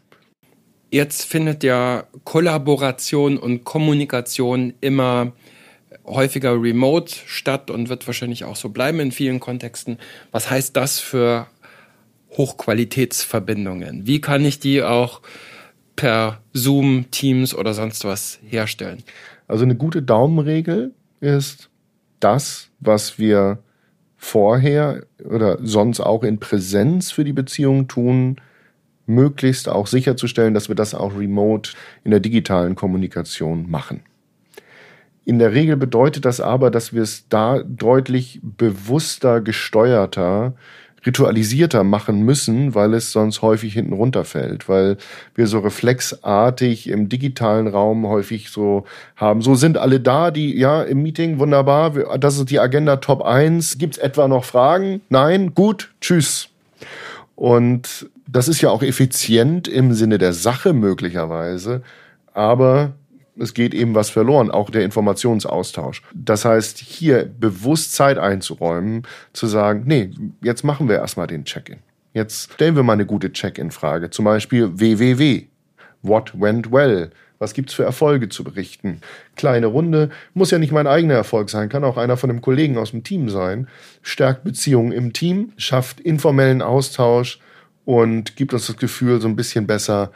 Jetzt 0.90 1.24
findet 1.24 1.62
ja 1.64 2.05
Kollaboration 2.24 3.37
und 3.37 3.64
Kommunikation 3.64 4.72
immer 4.81 5.33
häufiger 6.07 6.61
remote 6.61 7.14
statt 7.27 7.70
und 7.70 7.88
wird 7.88 8.07
wahrscheinlich 8.07 8.44
auch 8.44 8.57
so 8.57 8.70
bleiben 8.70 9.01
in 9.01 9.12
vielen 9.12 9.40
Kontexten. 9.40 9.98
Was 10.31 10.51
heißt 10.51 10.77
das 10.77 10.98
für 10.98 11.46
Hochqualitätsverbindungen? 12.37 14.07
Wie 14.07 14.20
kann 14.20 14.44
ich 14.44 14.61
die 14.61 14.83
auch 14.83 15.20
per 15.96 16.40
Zoom, 16.53 17.11
Teams 17.11 17.55
oder 17.55 17.74
sonst 17.74 18.05
was 18.05 18.38
herstellen? 18.46 19.03
Also 19.46 19.64
eine 19.64 19.77
gute 19.77 20.03
Daumenregel 20.03 20.94
ist 21.20 21.68
das, 22.20 22.68
was 22.81 23.18
wir 23.18 23.59
vorher 24.16 25.05
oder 25.24 25.59
sonst 25.62 26.01
auch 26.01 26.22
in 26.22 26.38
Präsenz 26.38 27.12
für 27.12 27.24
die 27.24 27.33
Beziehung 27.33 27.88
tun, 27.88 28.37
möglichst 29.08 29.68
auch 29.68 29.86
sicherzustellen, 29.86 30.54
dass 30.54 30.68
wir 30.68 30.76
das 30.76 30.94
auch 30.94 31.18
remote 31.18 31.72
in 32.04 32.10
der 32.10 32.20
digitalen 32.20 32.74
Kommunikation 32.74 33.70
machen. 33.70 34.02
In 35.24 35.38
der 35.38 35.52
Regel 35.52 35.76
bedeutet 35.76 36.24
das 36.24 36.40
aber, 36.40 36.70
dass 36.70 36.94
wir 36.94 37.02
es 37.02 37.28
da 37.28 37.62
deutlich 37.62 38.40
bewusster, 38.42 39.42
gesteuerter, 39.42 40.54
ritualisierter 41.04 41.84
machen 41.84 42.22
müssen, 42.22 42.74
weil 42.74 42.94
es 42.94 43.12
sonst 43.12 43.42
häufig 43.42 43.74
hinten 43.74 43.92
runterfällt, 43.92 44.68
weil 44.68 44.96
wir 45.34 45.46
so 45.46 45.60
reflexartig 45.60 46.88
im 46.88 47.08
digitalen 47.08 47.66
Raum 47.66 48.06
häufig 48.06 48.50
so 48.50 48.84
haben, 49.16 49.42
so 49.42 49.54
sind 49.54 49.78
alle 49.78 50.00
da, 50.00 50.30
die, 50.30 50.56
ja, 50.58 50.82
im 50.82 51.02
Meeting, 51.02 51.38
wunderbar, 51.38 52.18
das 52.18 52.38
ist 52.38 52.50
die 52.50 52.58
Agenda 52.58 52.96
Top 52.96 53.22
1, 53.22 53.78
gibt's 53.78 53.98
etwa 53.98 54.28
noch 54.28 54.44
Fragen? 54.44 55.02
Nein? 55.08 55.54
Gut, 55.54 55.90
tschüss. 56.00 56.48
Und 57.38 58.11
das 58.27 58.48
ist 58.48 58.62
ja 58.62 58.70
auch 58.70 58.83
effizient 58.83 59.68
im 59.68 59.92
Sinne 59.92 60.18
der 60.18 60.33
Sache 60.33 60.72
möglicherweise, 60.72 61.83
aber 62.35 62.94
es 63.38 63.55
geht 63.55 63.74
eben 63.74 63.94
was 63.94 64.11
verloren, 64.11 64.51
auch 64.51 64.70
der 64.70 64.83
Informationsaustausch. 64.83 66.03
Das 66.12 66.44
heißt, 66.44 66.79
hier 66.79 67.27
bewusst 67.27 67.92
Zeit 67.92 68.18
einzuräumen, 68.18 69.07
zu 69.33 69.46
sagen, 69.46 69.85
nee, 69.87 70.11
jetzt 70.42 70.64
machen 70.64 70.88
wir 70.88 70.96
erstmal 70.96 71.29
den 71.29 71.44
Check-in. 71.44 71.79
Jetzt 72.12 72.55
stellen 72.55 72.74
wir 72.74 72.83
mal 72.83 72.94
eine 72.94 73.07
gute 73.07 73.33
Check-in-Frage, 73.33 74.11
zum 74.11 74.24
Beispiel 74.24 74.77
www. 74.77 75.46
What 76.03 76.33
went 76.40 76.72
well? 76.72 77.11
Was 77.38 77.55
gibt's 77.55 77.74
für 77.74 77.85
Erfolge 77.85 78.29
zu 78.29 78.42
berichten? 78.44 79.01
Kleine 79.37 79.66
Runde, 79.66 80.11
muss 80.35 80.51
ja 80.51 80.59
nicht 80.59 80.72
mein 80.72 80.87
eigener 80.87 81.14
Erfolg 81.14 81.51
sein, 81.51 81.68
kann 81.68 81.85
auch 81.85 81.96
einer 81.96 82.16
von 82.16 82.31
einem 82.31 82.40
Kollegen 82.40 82.79
aus 82.79 82.90
dem 82.90 83.05
Team 83.05 83.29
sein. 83.29 83.68
Stärkt 84.03 84.44
Beziehungen 84.44 84.92
im 84.92 85.12
Team, 85.12 85.53
schafft 85.57 86.01
informellen 86.01 86.62
Austausch 86.62 87.38
und 87.85 88.37
gibt 88.37 88.53
uns 88.53 88.66
das 88.66 88.77
Gefühl, 88.77 89.20
so 89.20 89.29
ein 89.29 89.37
bisschen 89.37 89.66
besser 89.66 90.11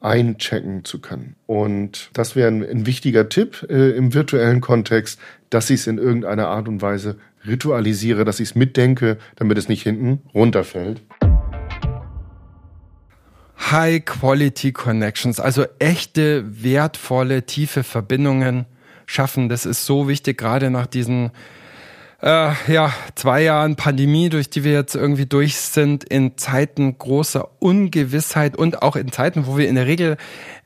einchecken 0.00 0.84
zu 0.84 1.00
können. 1.00 1.36
Und 1.46 2.10
das 2.14 2.34
wäre 2.34 2.48
ein, 2.48 2.62
ein 2.62 2.86
wichtiger 2.86 3.28
Tipp 3.28 3.66
äh, 3.68 3.90
im 3.90 4.14
virtuellen 4.14 4.60
Kontext, 4.60 5.20
dass 5.50 5.68
ich 5.70 5.80
es 5.80 5.86
in 5.86 5.98
irgendeiner 5.98 6.48
Art 6.48 6.68
und 6.68 6.80
Weise 6.80 7.16
ritualisiere, 7.46 8.24
dass 8.24 8.40
ich 8.40 8.50
es 8.50 8.54
mitdenke, 8.54 9.18
damit 9.36 9.58
es 9.58 9.68
nicht 9.68 9.82
hinten 9.82 10.22
runterfällt. 10.34 11.02
High 13.60 14.04
Quality 14.04 14.72
Connections, 14.72 15.38
also 15.38 15.66
echte, 15.78 16.62
wertvolle, 16.62 17.44
tiefe 17.46 17.84
Verbindungen 17.84 18.66
schaffen. 19.06 19.48
Das 19.48 19.66
ist 19.66 19.84
so 19.86 20.08
wichtig, 20.08 20.38
gerade 20.38 20.70
nach 20.70 20.86
diesen 20.86 21.30
äh, 22.22 22.52
ja, 22.72 22.92
zwei 23.14 23.42
Jahren 23.42 23.76
Pandemie, 23.76 24.28
durch 24.28 24.50
die 24.50 24.64
wir 24.64 24.72
jetzt 24.72 24.94
irgendwie 24.94 25.26
durch 25.26 25.56
sind, 25.56 26.04
in 26.04 26.36
Zeiten 26.36 26.98
großer 26.98 27.48
Ungewissheit 27.60 28.56
und 28.56 28.82
auch 28.82 28.96
in 28.96 29.12
Zeiten, 29.12 29.46
wo 29.46 29.56
wir 29.56 29.68
in 29.68 29.74
der 29.74 29.86
Regel 29.86 30.16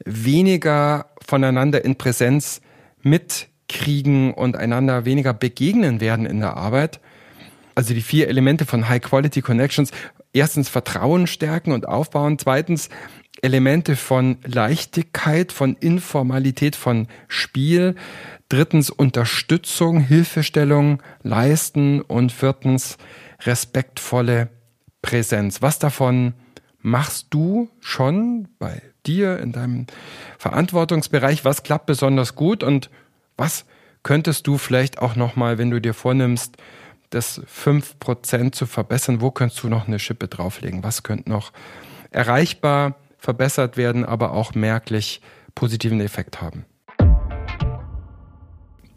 weniger 0.04 1.06
voneinander 1.26 1.84
in 1.84 1.96
Präsenz 1.96 2.60
mitkriegen 3.02 4.34
und 4.34 4.56
einander 4.56 5.04
weniger 5.04 5.32
begegnen 5.32 6.00
werden 6.00 6.26
in 6.26 6.40
der 6.40 6.56
Arbeit. 6.56 7.00
Also 7.74 7.92
die 7.92 8.02
vier 8.02 8.28
Elemente 8.28 8.66
von 8.66 8.88
High 8.88 9.02
Quality 9.02 9.42
Connections 9.42 9.90
erstens 10.34 10.68
Vertrauen 10.68 11.26
stärken 11.26 11.72
und 11.72 11.88
aufbauen, 11.88 12.38
zweitens 12.38 12.90
Elemente 13.40 13.96
von 13.96 14.38
Leichtigkeit, 14.44 15.52
von 15.52 15.76
Informalität, 15.76 16.76
von 16.76 17.08
Spiel, 17.28 17.94
drittens 18.48 18.90
Unterstützung, 18.90 20.00
Hilfestellung 20.00 21.02
leisten 21.22 22.00
und 22.00 22.32
viertens 22.32 22.98
respektvolle 23.42 24.50
Präsenz. 25.02 25.62
Was 25.62 25.78
davon 25.78 26.34
machst 26.80 27.28
du 27.30 27.68
schon 27.80 28.48
bei 28.58 28.82
dir 29.06 29.38
in 29.38 29.52
deinem 29.52 29.86
Verantwortungsbereich? 30.38 31.44
Was 31.44 31.62
klappt 31.62 31.86
besonders 31.86 32.34
gut 32.34 32.62
und 32.62 32.90
was 33.36 33.66
könntest 34.02 34.46
du 34.46 34.58
vielleicht 34.58 35.00
auch 35.00 35.16
noch 35.16 35.36
mal, 35.36 35.58
wenn 35.58 35.70
du 35.70 35.80
dir 35.80 35.94
vornimmst, 35.94 36.56
das 37.14 37.40
5% 37.42 38.52
zu 38.52 38.66
verbessern, 38.66 39.20
wo 39.20 39.30
könntest 39.30 39.62
du 39.62 39.68
noch 39.68 39.86
eine 39.86 39.98
Schippe 39.98 40.28
drauflegen? 40.28 40.82
Was 40.82 41.02
könnte 41.02 41.30
noch 41.30 41.52
erreichbar 42.10 42.96
verbessert 43.18 43.76
werden, 43.76 44.04
aber 44.04 44.32
auch 44.32 44.54
merklich 44.54 45.20
positiven 45.54 46.00
Effekt 46.00 46.40
haben? 46.40 46.64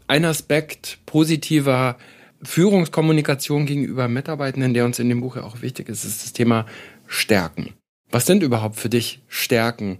Ein 0.06 0.24
Aspekt 0.24 0.98
positiver 1.06 1.96
Führungskommunikation 2.42 3.66
gegenüber 3.66 4.08
Mitarbeitenden, 4.08 4.74
der 4.74 4.84
uns 4.84 4.98
in 4.98 5.08
dem 5.08 5.20
Buch 5.20 5.36
ja 5.36 5.42
auch 5.42 5.60
wichtig 5.60 5.88
ist, 5.88 6.04
ist 6.04 6.24
das 6.24 6.32
Thema 6.32 6.66
Stärken. 7.06 7.74
Was 8.10 8.26
sind 8.26 8.42
überhaupt 8.42 8.76
für 8.76 8.88
dich 8.88 9.22
Stärken? 9.28 9.98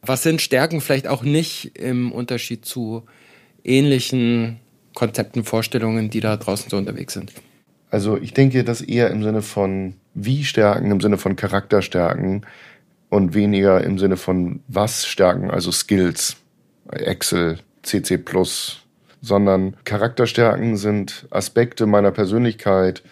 Was 0.00 0.22
sind 0.22 0.40
Stärken 0.40 0.80
vielleicht 0.80 1.06
auch 1.06 1.22
nicht 1.22 1.76
im 1.78 2.12
Unterschied 2.12 2.64
zu 2.64 3.04
ähnlichen 3.62 4.60
Konzepten, 4.94 5.44
Vorstellungen, 5.44 6.10
die 6.10 6.20
da 6.20 6.36
draußen 6.36 6.70
so 6.70 6.76
unterwegs 6.76 7.14
sind? 7.14 7.32
Also 7.92 8.16
ich 8.16 8.32
denke, 8.32 8.64
dass 8.64 8.80
eher 8.80 9.10
im 9.10 9.22
Sinne 9.22 9.42
von 9.42 9.94
wie 10.14 10.44
Stärken, 10.44 10.90
im 10.90 11.02
Sinne 11.02 11.18
von 11.18 11.36
Charakterstärken 11.36 12.46
und 13.10 13.34
weniger 13.34 13.84
im 13.84 13.98
Sinne 13.98 14.16
von 14.16 14.60
was 14.66 15.06
Stärken, 15.06 15.50
also 15.50 15.70
Skills, 15.70 16.38
Excel, 16.90 17.58
CC 17.82 18.18
sondern 19.20 19.76
Charakterstärken 19.84 20.78
sind 20.78 21.26
Aspekte 21.30 21.84
meiner 21.84 22.12
Persönlichkeit, 22.12 23.02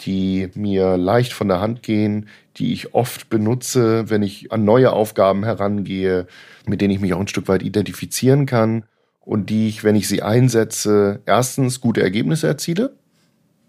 die 0.00 0.48
mir 0.54 0.96
leicht 0.96 1.34
von 1.34 1.48
der 1.48 1.60
Hand 1.60 1.82
gehen, 1.82 2.28
die 2.56 2.72
ich 2.72 2.94
oft 2.94 3.28
benutze, 3.28 4.08
wenn 4.08 4.22
ich 4.22 4.50
an 4.50 4.64
neue 4.64 4.94
Aufgaben 4.94 5.44
herangehe, 5.44 6.26
mit 6.64 6.80
denen 6.80 6.94
ich 6.94 7.00
mich 7.00 7.12
auch 7.12 7.20
ein 7.20 7.28
Stück 7.28 7.48
weit 7.48 7.62
identifizieren 7.62 8.46
kann 8.46 8.84
und 9.20 9.50
die 9.50 9.68
ich, 9.68 9.84
wenn 9.84 9.96
ich 9.96 10.08
sie 10.08 10.22
einsetze, 10.22 11.20
erstens 11.26 11.82
gute 11.82 12.02
Ergebnisse 12.02 12.46
erziele. 12.46 12.96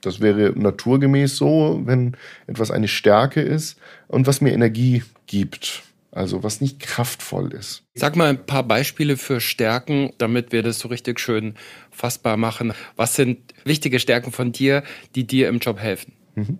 Das 0.05 0.19
wäre 0.21 0.53
naturgemäß 0.55 1.37
so, 1.37 1.81
wenn 1.85 2.15
etwas 2.47 2.71
eine 2.71 2.87
Stärke 2.87 3.41
ist 3.41 3.77
und 4.07 4.27
was 4.27 4.41
mir 4.41 4.53
Energie 4.53 5.03
gibt. 5.27 5.83
Also 6.11 6.43
was 6.43 6.61
nicht 6.61 6.79
kraftvoll 6.79 7.51
ist. 7.53 7.83
Sag 7.93 8.15
mal 8.15 8.29
ein 8.29 8.45
paar 8.45 8.63
Beispiele 8.63 9.17
für 9.17 9.41
Stärken, 9.41 10.13
damit 10.17 10.53
wir 10.53 10.63
das 10.63 10.79
so 10.79 10.87
richtig 10.87 11.19
schön 11.19 11.55
fassbar 11.91 12.37
machen. 12.37 12.73
Was 12.95 13.15
sind 13.15 13.53
wichtige 13.65 13.99
Stärken 13.99 14.31
von 14.31 14.53
dir, 14.53 14.83
die 15.15 15.27
dir 15.27 15.49
im 15.49 15.59
Job 15.59 15.77
helfen? 15.77 16.13
Mhm. 16.35 16.59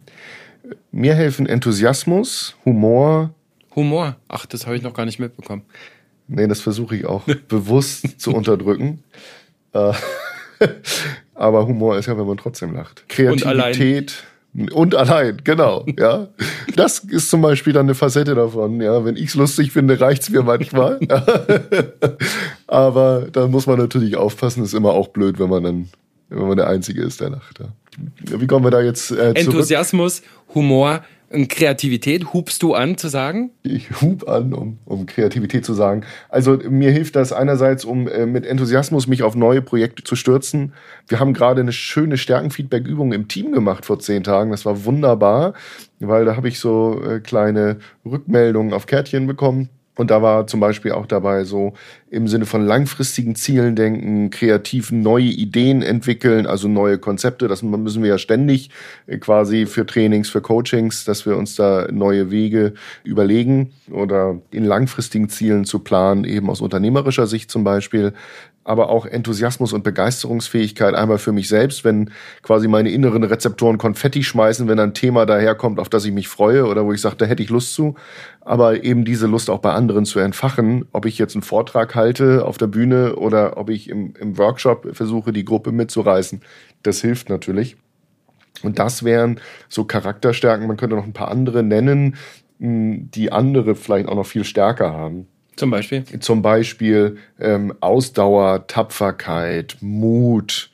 Mir 0.91 1.15
helfen 1.15 1.45
Enthusiasmus, 1.45 2.57
Humor. 2.65 3.33
Humor? 3.75 4.17
Ach, 4.27 4.45
das 4.45 4.65
habe 4.65 4.75
ich 4.75 4.81
noch 4.81 4.93
gar 4.93 5.05
nicht 5.05 5.19
mitbekommen. 5.19 5.63
Nee, 6.27 6.47
das 6.47 6.59
versuche 6.59 6.97
ich 6.97 7.05
auch 7.05 7.23
bewusst 7.47 8.19
zu 8.19 8.33
unterdrücken. 8.33 9.03
Aber 11.35 11.67
Humor 11.67 11.97
ist 11.97 12.05
ja, 12.05 12.17
wenn 12.17 12.27
man 12.27 12.37
trotzdem 12.37 12.73
lacht. 12.73 13.07
Kreativität. 13.09 14.23
Und 14.53 14.55
allein, 14.55 14.69
und 14.71 14.95
allein 14.95 15.41
genau, 15.43 15.85
ja. 15.99 16.29
Das 16.75 16.99
ist 16.99 17.29
zum 17.29 17.41
Beispiel 17.41 17.73
dann 17.73 17.87
eine 17.87 17.95
Facette 17.95 18.35
davon, 18.35 18.79
ja. 18.81 19.03
Wenn 19.03 19.17
ich 19.17 19.25
es 19.25 19.35
lustig 19.35 19.71
finde, 19.71 19.99
reicht 19.99 20.23
es 20.23 20.29
mir 20.29 20.43
manchmal. 20.43 20.99
aber 22.67 23.27
da 23.31 23.47
muss 23.47 23.67
man 23.67 23.77
natürlich 23.77 24.15
aufpassen, 24.15 24.63
ist 24.63 24.73
immer 24.73 24.91
auch 24.91 25.09
blöd, 25.09 25.39
wenn 25.39 25.49
man 25.49 25.63
dann, 25.63 25.89
wenn 26.29 26.47
man 26.47 26.57
der 26.57 26.67
Einzige 26.67 27.03
ist, 27.03 27.19
der 27.19 27.31
lacht. 27.31 27.59
Ja. 27.59 28.39
Wie 28.39 28.47
kommen 28.47 28.65
wir 28.65 28.71
da 28.71 28.81
jetzt 28.81 29.11
äh, 29.11 29.15
zurück? 29.15 29.37
Enthusiasmus, 29.37 30.21
Humor, 30.53 31.03
Kreativität 31.29 32.33
hubst 32.33 32.61
du 32.63 32.73
an 32.73 32.97
zu 32.97 33.07
sagen? 33.07 33.51
Ich 33.63 34.01
hub 34.01 34.27
an, 34.29 34.53
um, 34.53 34.77
um 34.85 35.05
Kreativität 35.05 35.65
zu 35.65 35.73
sagen. 35.73 36.03
Also 36.29 36.57
mir 36.69 36.91
hilft 36.91 37.15
das 37.15 37.33
einerseits, 37.33 37.83
um 37.83 38.07
äh, 38.07 38.25
mit 38.25 38.45
Enthusiasmus 38.45 39.07
mich 39.07 39.23
auf 39.23 39.35
neue 39.35 39.61
Projekte 39.61 40.03
zu 40.03 40.15
stürzen. 40.15 40.73
Wir 41.07 41.19
haben 41.19 41.33
gerade 41.33 41.61
eine 41.61 41.71
schöne 41.71 42.17
Stärkenfeedback-Übung 42.17 43.11
im 43.11 43.27
Team 43.27 43.51
gemacht 43.51 43.85
vor 43.85 43.99
zehn 43.99 44.23
Tagen. 44.23 44.51
Das 44.51 44.65
war 44.65 44.85
wunderbar, 44.85 45.53
weil 45.99 46.25
da 46.25 46.35
habe 46.35 46.47
ich 46.47 46.59
so 46.59 47.01
äh, 47.03 47.19
kleine 47.19 47.77
Rückmeldungen 48.05 48.73
auf 48.73 48.85
Kärtchen 48.85 49.27
bekommen 49.27 49.69
und 49.97 50.11
da 50.11 50.21
war 50.21 50.45
zum 50.47 50.59
Beispiel 50.59 50.91
auch 50.91 51.05
dabei 51.05 51.43
so 51.45 51.73
im 52.09 52.27
Sinne 52.27 52.45
von 52.45 52.65
langfristigen 52.65 53.35
Zielen 53.35 53.75
denken, 53.75 54.29
kreativ 54.29 54.91
neue 54.91 55.25
Ideen 55.25 55.81
entwickeln, 55.81 56.45
also 56.47 56.67
neue 56.67 56.97
Konzepte. 56.97 57.47
Das 57.47 57.63
müssen 57.63 58.03
wir 58.03 58.09
ja 58.09 58.17
ständig 58.17 58.69
äh, 59.07 59.17
quasi 59.17 59.65
für 59.65 59.85
Trainings, 59.85 60.29
für 60.29 60.41
Coachings, 60.41 61.05
dass 61.05 61.25
wir 61.25 61.37
uns 61.37 61.55
da 61.55 61.87
neue 61.91 62.31
Wege 62.31 62.73
überlegen 63.03 63.71
oder 63.91 64.39
in 64.51 64.65
langfristigen 64.65 65.29
Zielen 65.29 65.65
zu 65.65 65.79
planen, 65.79 66.25
eben 66.25 66.49
aus 66.49 66.61
unternehmerischer 66.61 67.27
Sicht 67.27 67.49
zum 67.49 67.63
Beispiel 67.63 68.13
aber 68.65 68.89
auch 68.89 69.05
Enthusiasmus 69.05 69.73
und 69.73 69.83
Begeisterungsfähigkeit 69.83 70.95
einmal 70.95 71.19
für 71.19 71.31
mich 71.31 71.47
selbst, 71.47 71.85
wenn 71.85 72.09
quasi 72.41 72.67
meine 72.67 72.89
inneren 72.89 73.23
Rezeptoren 73.23 73.77
Konfetti 73.77 74.23
schmeißen, 74.23 74.67
wenn 74.67 74.79
ein 74.79 74.95
Thema 74.95 75.27
daherkommt, 75.27 75.79
auf 75.79 75.87
das 75.87 76.03
ich 76.03 76.11
mich 76.11 76.27
freue 76.27 76.65
oder 76.65 76.83
wo 76.83 76.91
ich 76.91 76.99
sage, 76.99 77.15
da 77.15 77.25
hätte 77.25 77.43
ich 77.43 77.49
Lust 77.49 77.75
zu, 77.75 77.95
aber 78.41 78.83
eben 78.83 79.05
diese 79.05 79.27
Lust 79.27 79.51
auch 79.51 79.59
bei 79.59 79.71
anderen 79.71 80.05
zu 80.05 80.19
entfachen, 80.19 80.85
ob 80.91 81.05
ich 81.05 81.19
jetzt 81.19 81.35
einen 81.35 81.43
Vortrag 81.43 81.93
halte 81.93 82.43
auf 82.43 82.57
der 82.57 82.67
Bühne 82.67 83.15
oder 83.17 83.57
ob 83.57 83.69
ich 83.69 83.87
im, 83.87 84.15
im 84.19 84.37
Workshop 84.39 84.95
versuche, 84.95 85.31
die 85.31 85.45
Gruppe 85.45 85.71
mitzureißen, 85.71 86.41
das 86.81 87.01
hilft 87.01 87.29
natürlich. 87.29 87.77
Und 88.63 88.79
das 88.79 89.03
wären 89.03 89.39
so 89.69 89.85
Charakterstärken, 89.85 90.65
man 90.65 90.77
könnte 90.77 90.95
noch 90.95 91.05
ein 91.05 91.13
paar 91.13 91.29
andere 91.29 91.61
nennen, 91.61 92.15
die 92.57 93.31
andere 93.31 93.75
vielleicht 93.75 94.07
auch 94.07 94.15
noch 94.15 94.25
viel 94.25 94.43
stärker 94.43 94.91
haben. 94.91 95.27
Zum 95.55 95.69
Beispiel? 95.69 96.03
Zum 96.19 96.41
Beispiel 96.41 97.17
ähm, 97.39 97.73
Ausdauer, 97.79 98.67
Tapferkeit, 98.67 99.77
Mut, 99.79 100.69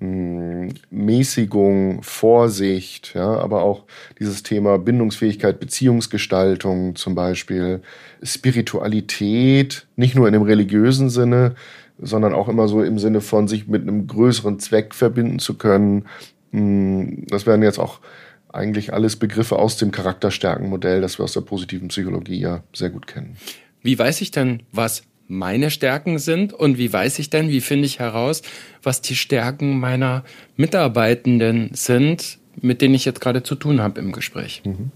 hm, 0.00 0.70
Mäßigung, 0.90 2.02
Vorsicht, 2.02 3.12
ja, 3.14 3.38
aber 3.38 3.62
auch 3.62 3.84
dieses 4.18 4.42
Thema 4.42 4.78
Bindungsfähigkeit, 4.78 5.60
Beziehungsgestaltung 5.60 6.96
zum 6.96 7.14
Beispiel, 7.14 7.82
Spiritualität, 8.22 9.86
nicht 9.96 10.14
nur 10.14 10.26
in 10.26 10.32
dem 10.32 10.42
religiösen 10.42 11.10
Sinne, 11.10 11.54
sondern 11.98 12.32
auch 12.32 12.48
immer 12.48 12.66
so 12.66 12.82
im 12.82 12.98
Sinne 12.98 13.20
von 13.20 13.46
sich 13.46 13.68
mit 13.68 13.82
einem 13.82 14.06
größeren 14.06 14.58
Zweck 14.58 14.94
verbinden 14.94 15.38
zu 15.38 15.58
können. 15.58 16.06
Hm, 16.52 17.26
das 17.28 17.46
wären 17.46 17.62
jetzt 17.62 17.78
auch 17.78 18.00
eigentlich 18.52 18.92
alles 18.92 19.16
Begriffe 19.16 19.58
aus 19.58 19.76
dem 19.76 19.90
Charakterstärkenmodell, 19.92 21.00
das 21.00 21.18
wir 21.18 21.24
aus 21.24 21.34
der 21.34 21.42
positiven 21.42 21.88
Psychologie 21.88 22.40
ja 22.40 22.62
sehr 22.72 22.90
gut 22.90 23.06
kennen. 23.06 23.36
Wie 23.82 23.98
weiß 23.98 24.20
ich 24.20 24.30
denn, 24.30 24.62
was 24.72 25.02
meine 25.26 25.70
Stärken 25.70 26.18
sind 26.18 26.52
und 26.52 26.76
wie 26.76 26.92
weiß 26.92 27.18
ich 27.20 27.30
denn, 27.30 27.48
wie 27.48 27.60
finde 27.60 27.86
ich 27.86 28.00
heraus, 28.00 28.42
was 28.82 29.00
die 29.00 29.14
Stärken 29.14 29.78
meiner 29.78 30.24
Mitarbeitenden 30.56 31.70
sind, 31.72 32.38
mit 32.60 32.82
denen 32.82 32.94
ich 32.94 33.04
jetzt 33.04 33.20
gerade 33.20 33.42
zu 33.42 33.54
tun 33.54 33.80
habe 33.80 34.00
im 34.00 34.12
Gespräch? 34.12 34.62
Mhm. 34.64 34.90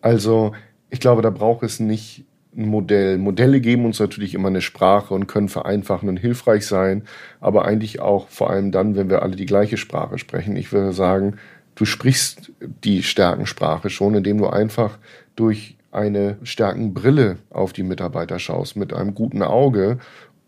Also, 0.00 0.52
ich 0.90 0.98
glaube, 0.98 1.22
da 1.22 1.30
braucht 1.30 1.62
es 1.62 1.78
nicht 1.78 2.24
ein 2.56 2.66
Modell. 2.66 3.16
Modelle 3.16 3.60
geben 3.60 3.84
uns 3.86 4.00
natürlich 4.00 4.34
immer 4.34 4.48
eine 4.48 4.60
Sprache 4.60 5.14
und 5.14 5.26
können 5.26 5.48
vereinfachen 5.48 6.08
und 6.08 6.18
hilfreich 6.18 6.66
sein, 6.66 7.04
aber 7.40 7.64
eigentlich 7.64 8.00
auch 8.00 8.28
vor 8.28 8.50
allem 8.50 8.72
dann, 8.72 8.96
wenn 8.96 9.08
wir 9.08 9.22
alle 9.22 9.36
die 9.36 9.46
gleiche 9.46 9.76
Sprache 9.76 10.18
sprechen. 10.18 10.56
Ich 10.56 10.72
würde 10.72 10.92
sagen, 10.92 11.36
du 11.76 11.84
sprichst 11.84 12.52
die 12.84 13.02
Stärkensprache 13.02 13.88
schon, 13.88 14.14
indem 14.14 14.38
du 14.38 14.48
einfach 14.48 14.98
durch 15.36 15.76
eine 15.92 16.38
Stärkenbrille 16.42 17.38
auf 17.50 17.72
die 17.72 17.82
Mitarbeiter 17.82 18.38
schaust, 18.38 18.76
mit 18.76 18.92
einem 18.92 19.14
guten 19.14 19.42
Auge 19.42 19.98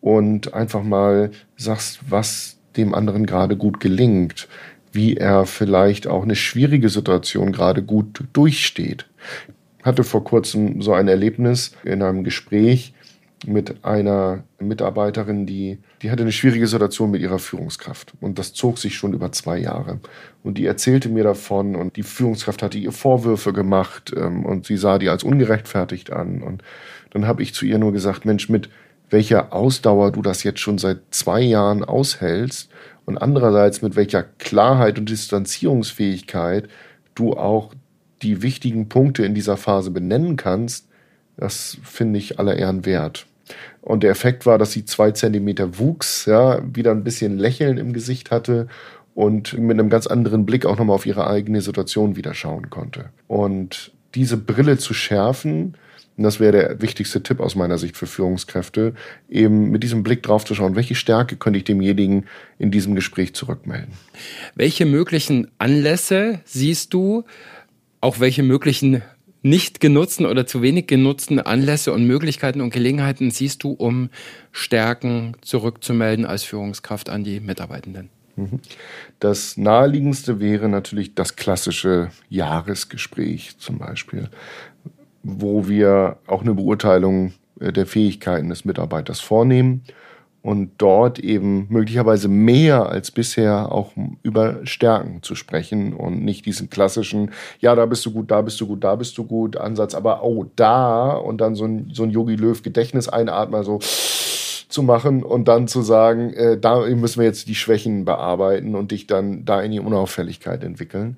und 0.01 0.55
einfach 0.55 0.83
mal 0.83 1.31
sagst, 1.57 2.01
was 2.09 2.59
dem 2.77 2.95
anderen 2.95 3.27
gerade 3.27 3.57
gut 3.57 3.79
gelingt, 3.79 4.49
wie 4.93 5.17
er 5.17 5.47
vielleicht 5.47 6.07
auch 6.07 6.23
eine 6.23 6.37
schwierige 6.37 6.89
Situation 6.89 7.53
gerade 7.53 7.83
gut 7.83 8.25
durchsteht. 8.33 9.07
Ich 9.79 9.85
hatte 9.85 10.03
vor 10.03 10.25
kurzem 10.25 10.83
so 10.83 10.93
ein 10.95 11.09
Erlebnis 11.09 11.77
in 11.85 12.03
einem 12.03 12.25
Gespräch, 12.25 12.95
mit 13.47 13.85
einer 13.85 14.45
Mitarbeiterin, 14.59 15.47
die, 15.47 15.79
die 16.05 16.11
hatte 16.11 16.23
eine 16.23 16.33
schwierige 16.33 16.67
Situation 16.67 17.11
mit 17.11 17.23
ihrer 17.23 17.39
Führungskraft. 17.39 18.13
Und 18.21 18.39
das 18.39 18.53
zog 18.53 18.77
sich 18.77 18.95
schon 18.95 19.15
über 19.15 19.33
zwei 19.33 19.57
Jahre. 19.57 20.01
Und 20.43 20.59
die 20.59 20.67
erzählte 20.67 21.09
mir 21.09 21.25
davon 21.25 21.75
und 21.75 21.97
die 21.97 22.03
Führungskraft 22.03 22.63
hatte 22.63 22.77
ihr 22.77 22.93
Vorwürfe 22.93 23.55
gemacht 23.55 24.13
ähm, 24.15 24.45
und 24.45 24.67
sie 24.67 24.77
sah 24.77 24.99
die 24.99 25.09
als 25.09 25.25
ungerechtfertigt 25.25 26.13
an. 26.13 26.43
Und 26.43 26.63
dann 27.11 27.27
habe 27.27 27.43
ich 27.43 27.55
zu 27.55 27.65
ihr 27.65 27.79
nur 27.79 27.95
gesagt, 27.95 28.27
Mensch, 28.27 28.51
mit 28.51 28.69
welcher 29.09 29.55
Ausdauer 29.55 30.13
du 30.13 30.21
das 30.21 30.43
jetzt 30.43 30.61
schon 30.61 30.77
seit 30.77 30.99
zwei 31.11 31.41
Jahren 31.41 31.83
aushältst 31.83 32.71
und 33.07 33.17
andererseits 33.17 33.81
mit 33.81 33.97
welcher 33.97 34.25
Klarheit 34.25 34.99
und 34.99 35.09
Distanzierungsfähigkeit 35.09 36.69
du 37.15 37.33
auch 37.33 37.73
die 38.21 38.43
wichtigen 38.43 38.91
Punkte 38.91 39.25
in 39.25 39.35
dieser 39.35 39.57
Phase 39.57 39.91
benennen 39.91 40.37
kannst, 40.37 40.87
das 41.39 41.79
finde 41.83 42.19
ich 42.19 42.39
aller 42.39 42.57
Ehren 42.57 42.85
wert. 42.85 43.27
Und 43.83 44.03
der 44.03 44.11
Effekt 44.11 44.47
war, 44.47 44.59
dass 44.59 44.73
sie 44.73 44.85
zwei 44.85 45.11
Zentimeter 45.11 45.79
wuchs, 45.79 46.27
ja, 46.27 46.63
wieder 46.75 46.91
ein 46.91 47.05
bisschen 47.05 47.39
Lächeln 47.39 47.79
im 47.79 47.93
Gesicht 47.93 48.31
hatte 48.31 48.69
und 49.15 49.57
mit 49.59 49.79
einem 49.79 49.91
ganz 49.91 50.07
anderen 50.07 50.47
Blick 50.47 50.67
auch 50.67 50.79
nochmal 50.79 50.97
auf 50.97 51.07
ihre 51.07 51.27
eigene 51.27 51.61
Situation 51.61 52.17
wieder 52.17 52.35
schauen 52.35 52.71
konnte. 52.71 53.11
Und 53.29 53.93
diese 54.15 54.37
Brille 54.37 54.79
zu 54.79 54.95
schärfen, 54.95 55.77
das 56.17 56.39
wäre 56.39 56.53
der 56.53 56.83
wichtigste 56.83 57.23
Tipp 57.23 57.41
aus 57.41 57.57
meiner 57.57 57.77
Sicht 57.77 57.97
für 57.97 58.07
Führungskräfte, 58.07 58.95
eben 59.29 59.71
mit 59.71 59.83
diesem 59.83 60.03
Blick 60.05 60.23
drauf 60.23 60.45
zu 60.45 60.55
schauen, 60.55 60.77
welche 60.77 60.95
Stärke 60.95 61.37
könnte 61.37 61.59
ich 61.59 61.65
demjenigen 61.65 62.27
in 62.59 62.71
diesem 62.71 62.95
Gespräch 62.95 63.35
zurückmelden. 63.35 63.93
Welche 64.55 64.87
möglichen 64.87 65.49
Anlässe 65.59 66.41
siehst 66.45 66.95
du, 66.95 67.25
auch 68.01 68.21
welche 68.21 68.43
möglichen 68.43 69.03
nicht 69.45 69.79
genutzten 69.79 70.25
oder 70.25 70.47
zu 70.47 70.63
wenig 70.63 70.87
genutzten 70.87 71.39
Anlässe 71.39 71.93
und 71.93 72.07
Möglichkeiten 72.07 72.63
und 72.63 72.73
Gelegenheiten 72.73 73.31
siehst 73.31 73.63
du, 73.63 73.73
um 73.73 74.09
Stärken 74.53 75.37
zurückzumelden 75.43 76.25
als 76.25 76.45
Führungskraft 76.45 77.11
an 77.11 77.25
die 77.25 77.41
Mitarbeitenden? 77.41 78.09
Mhm. 78.37 78.61
Das 79.21 79.59
naheliegendste 79.59 80.41
wäre 80.41 80.69
natürlich 80.71 81.15
das 81.15 81.37
klassische 81.37 82.09
Jahresgespräch 82.31 83.59
zum 83.59 83.79
Beispiel, 83.79 84.31
wo 85.23 85.69
wir 85.69 86.17
auch 86.27 86.41
eine 86.41 86.55
Beurteilung 86.55 87.35
äh, 87.61 87.71
der 87.71 87.87
Fähigkeiten 87.87 88.49
des 88.49 88.65
Mitarbeiters 88.65 89.21
vornehmen 89.21 89.83
und 90.45 90.73
dort 90.77 91.19
eben 91.21 91.67
möglicherweise 91.71 92.29
mehr 92.29 92.91
als 92.91 93.11
bisher 93.11 93.73
auch 93.73 93.93
über 94.23 94.59
Stärken 94.65 95.23
zu 95.23 95.37
sprechen 95.37 95.95
und 95.95 96.23
nicht 96.23 96.45
diesen 96.45 96.69
klassischen, 96.69 97.31
ja, 97.61 97.75
da 97.75 97.87
bist 97.87 98.05
du 98.05 98.13
gut, 98.13 98.31
da 98.31 98.43
bist 98.43 98.61
du 98.61 98.67
gut, 98.67 98.85
da 98.85 98.95
bist 98.95 99.17
du 99.17 99.25
gut 99.25 99.57
Ansatz, 99.57 99.95
aber 99.95 100.23
oh, 100.23 100.45
da 100.55 101.13
und 101.13 101.41
dann 101.41 101.55
so 101.55 101.65
ein, 101.65 101.89
so 101.95 102.03
ein 102.03 102.11
Yogi 102.11 102.37
Löw 102.37 102.63
Gedächtnis 102.63 103.09
einatmen, 103.09 103.65
so 103.65 103.79
zu 104.69 104.83
machen 104.83 105.23
und 105.23 105.49
dann 105.49 105.67
zu 105.67 105.81
sagen, 105.81 106.35
äh, 106.35 106.59
da 106.59 106.81
müssen 106.81 107.21
wir 107.21 107.27
jetzt 107.27 107.49
die 107.49 107.55
Schwächen 107.55 108.05
bearbeiten 108.05 108.75
und 108.75 108.91
dich 108.91 109.07
dann 109.07 109.47
da 109.47 109.63
in 109.63 109.73
die 109.73 109.81
Unauffälligkeit 109.81 110.63
entwickeln, 110.63 111.17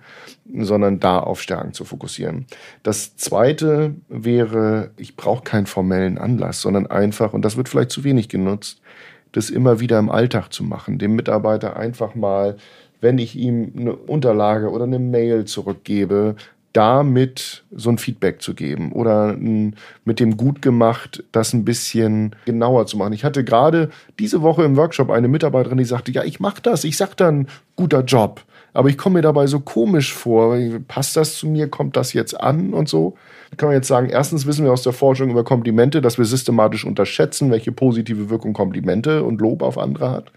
sondern 0.57 1.01
da 1.01 1.19
auf 1.19 1.43
Stärken 1.43 1.73
zu 1.73 1.85
fokussieren. 1.85 2.47
Das 2.85 3.17
zweite 3.17 3.97
wäre, 4.09 4.91
ich 4.97 5.17
brauche 5.17 5.43
keinen 5.43 5.67
formellen 5.67 6.17
Anlass, 6.17 6.61
sondern 6.61 6.87
einfach, 6.87 7.33
und 7.33 7.45
das 7.45 7.57
wird 7.57 7.69
vielleicht 7.69 7.91
zu 7.91 8.05
wenig 8.05 8.29
genutzt, 8.29 8.81
das 9.33 9.51
immer 9.51 9.81
wieder 9.81 9.99
im 9.99 10.11
Alltag 10.11 10.53
zu 10.53 10.65
machen, 10.65 10.99
dem 10.99 11.15
Mitarbeiter 11.15 11.77
einfach 11.77 12.15
mal, 12.15 12.57
wenn 13.01 13.19
ich 13.19 13.37
ihm 13.37 13.73
eine 13.77 13.95
Unterlage 13.95 14.71
oder 14.71 14.85
eine 14.85 14.99
Mail 14.99 15.45
zurückgebe, 15.45 16.37
damit 16.73 17.65
so 17.75 17.89
ein 17.89 17.97
Feedback 17.97 18.43
zu 18.43 18.53
geben 18.53 18.93
oder 18.93 19.35
mit 19.35 20.21
dem 20.21 20.37
gut 20.37 20.61
gemacht, 20.61 21.25
das 21.33 21.55
ein 21.55 21.65
bisschen 21.65 22.37
genauer 22.45 22.87
zu 22.87 22.99
machen. 22.99 23.15
Ich 23.15 23.25
hatte 23.25 23.45
gerade 23.45 23.89
diese 24.19 24.43
Woche 24.43 24.63
im 24.65 24.77
Workshop 24.77 25.11
eine 25.11 25.29
Mitarbeiterin, 25.29 25.79
die 25.79 25.85
sagte, 25.85 26.13
ja, 26.13 26.23
ich 26.23 26.39
mache 26.39 26.61
das, 26.61 26.85
ich 26.85 26.99
sag 26.99 27.15
dann 27.17 27.49
guter 27.77 28.05
Job, 28.05 28.45
aber 28.77 28.91
ich 28.91 28.99
komme 28.99 29.15
mir 29.15 29.23
dabei 29.23 29.47
so 29.47 29.61
komisch 29.61 30.13
vor. 30.13 30.57
Passt 30.87 31.17
das 31.17 31.37
zu 31.37 31.49
mir? 31.49 31.69
Kommt 31.69 31.97
das 31.97 32.13
jetzt 32.13 32.39
an 32.39 32.75
und 32.75 32.89
so? 32.89 33.15
Kann 33.57 33.69
man 33.69 33.77
jetzt 33.77 33.89
sagen, 33.89 34.09
erstens 34.11 34.45
wissen 34.45 34.65
wir 34.65 34.73
aus 34.73 34.83
der 34.83 34.93
Forschung 34.93 35.31
über 35.31 35.45
Komplimente, 35.45 36.03
dass 36.03 36.19
wir 36.19 36.27
systematisch 36.27 36.85
unterschätzen, 36.85 37.51
welche 37.51 37.73
positive 37.73 38.29
Wirkung 38.29 38.53
Komplimente 38.53 39.23
und 39.23 39.41
Lob 39.41 39.63
auf 39.63 39.79
andere 39.79 40.11
hat. 40.11 40.33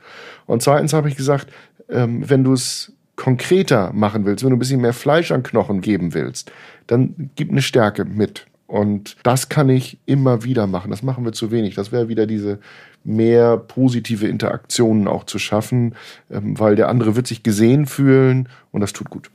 Und 0.45 0.61
zweitens 0.61 0.93
habe 0.93 1.09
ich 1.09 1.17
gesagt, 1.17 1.47
ähm, 1.89 2.29
wenn 2.29 2.45
du 2.45 2.53
es 2.53 2.93
konkreter 3.17 3.91
machen 3.91 4.25
willst, 4.25 4.43
wenn 4.45 4.51
du 4.51 4.55
ein 4.55 4.59
bisschen 4.59 4.79
mehr 4.79 4.93
Fleisch 4.93 5.31
an 5.31 5.43
Knochen 5.43 5.81
geben 5.81 6.13
willst, 6.13 6.51
dann 6.87 7.31
gib 7.35 7.51
eine 7.51 7.61
Stärke 7.61 8.05
mit. 8.05 8.45
Und 8.67 9.17
das 9.23 9.49
kann 9.49 9.67
ich 9.67 9.97
immer 10.05 10.43
wieder 10.43 10.67
machen. 10.67 10.91
Das 10.91 11.03
machen 11.03 11.25
wir 11.25 11.33
zu 11.33 11.51
wenig. 11.51 11.75
Das 11.75 11.91
wäre 11.91 12.07
wieder 12.07 12.25
diese 12.25 12.59
mehr 13.03 13.57
positive 13.57 14.27
Interaktionen 14.27 15.07
auch 15.07 15.23
zu 15.23 15.39
schaffen, 15.39 15.95
ähm, 16.29 16.59
weil 16.59 16.75
der 16.75 16.89
andere 16.89 17.15
wird 17.15 17.27
sich 17.27 17.43
gesehen 17.43 17.85
fühlen 17.85 18.49
und 18.71 18.81
das 18.81 18.93
tut 18.93 19.09
gut. 19.09 19.29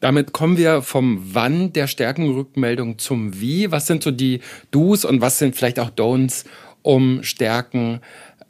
Damit 0.00 0.32
kommen 0.32 0.56
wir 0.56 0.82
vom 0.82 1.20
Wann 1.32 1.72
der 1.72 1.86
Stärkenrückmeldung 1.86 2.98
zum 2.98 3.40
Wie. 3.40 3.70
Was 3.70 3.86
sind 3.86 4.02
so 4.02 4.10
die 4.10 4.40
Do's 4.70 5.04
und 5.04 5.20
was 5.20 5.38
sind 5.38 5.54
vielleicht 5.54 5.78
auch 5.78 5.90
Don'ts, 5.90 6.44
um 6.82 7.22
Stärken 7.22 8.00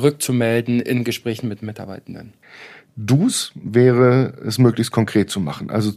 rückzumelden 0.00 0.80
in 0.80 1.04
Gesprächen 1.04 1.48
mit 1.48 1.62
Mitarbeitenden? 1.62 2.32
Dus 2.96 3.52
wäre 3.54 4.34
es 4.44 4.58
möglichst 4.58 4.92
konkret 4.92 5.30
zu 5.30 5.40
machen. 5.40 5.70
Also 5.70 5.92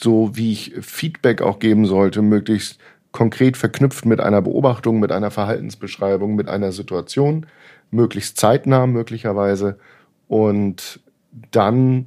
so 0.00 0.30
wie 0.34 0.52
ich 0.52 0.74
Feedback 0.80 1.42
auch 1.42 1.58
geben 1.58 1.86
sollte, 1.86 2.22
möglichst 2.22 2.78
konkret 3.12 3.56
verknüpft 3.56 4.06
mit 4.06 4.20
einer 4.20 4.42
Beobachtung, 4.42 5.00
mit 5.00 5.12
einer 5.12 5.30
Verhaltensbeschreibung, 5.30 6.34
mit 6.34 6.48
einer 6.48 6.72
Situation, 6.72 7.46
möglichst 7.90 8.38
zeitnah 8.38 8.86
möglicherweise 8.86 9.78
und 10.28 11.00
dann 11.50 12.06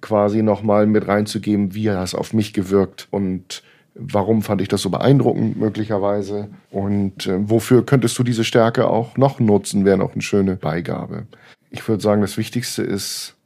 quasi 0.00 0.42
nochmal 0.42 0.86
mit 0.86 1.08
reinzugeben, 1.08 1.74
wie 1.74 1.90
hat 1.90 2.04
es 2.04 2.14
auf 2.14 2.32
mich 2.32 2.52
gewirkt 2.52 3.08
und 3.10 3.62
warum 3.94 4.42
fand 4.42 4.60
ich 4.60 4.68
das 4.68 4.82
so 4.82 4.90
beeindruckend 4.90 5.58
möglicherweise 5.58 6.48
und 6.70 7.26
äh, 7.26 7.48
wofür 7.48 7.84
könntest 7.84 8.18
du 8.18 8.22
diese 8.22 8.44
Stärke 8.44 8.88
auch 8.88 9.16
noch 9.16 9.40
nutzen, 9.40 9.84
wäre 9.84 9.98
noch 9.98 10.12
eine 10.12 10.22
schöne 10.22 10.56
Beigabe. 10.56 11.26
Ich 11.70 11.86
würde 11.88 12.02
sagen, 12.02 12.20
das 12.20 12.36
Wichtigste 12.36 12.82
ist 12.82 13.36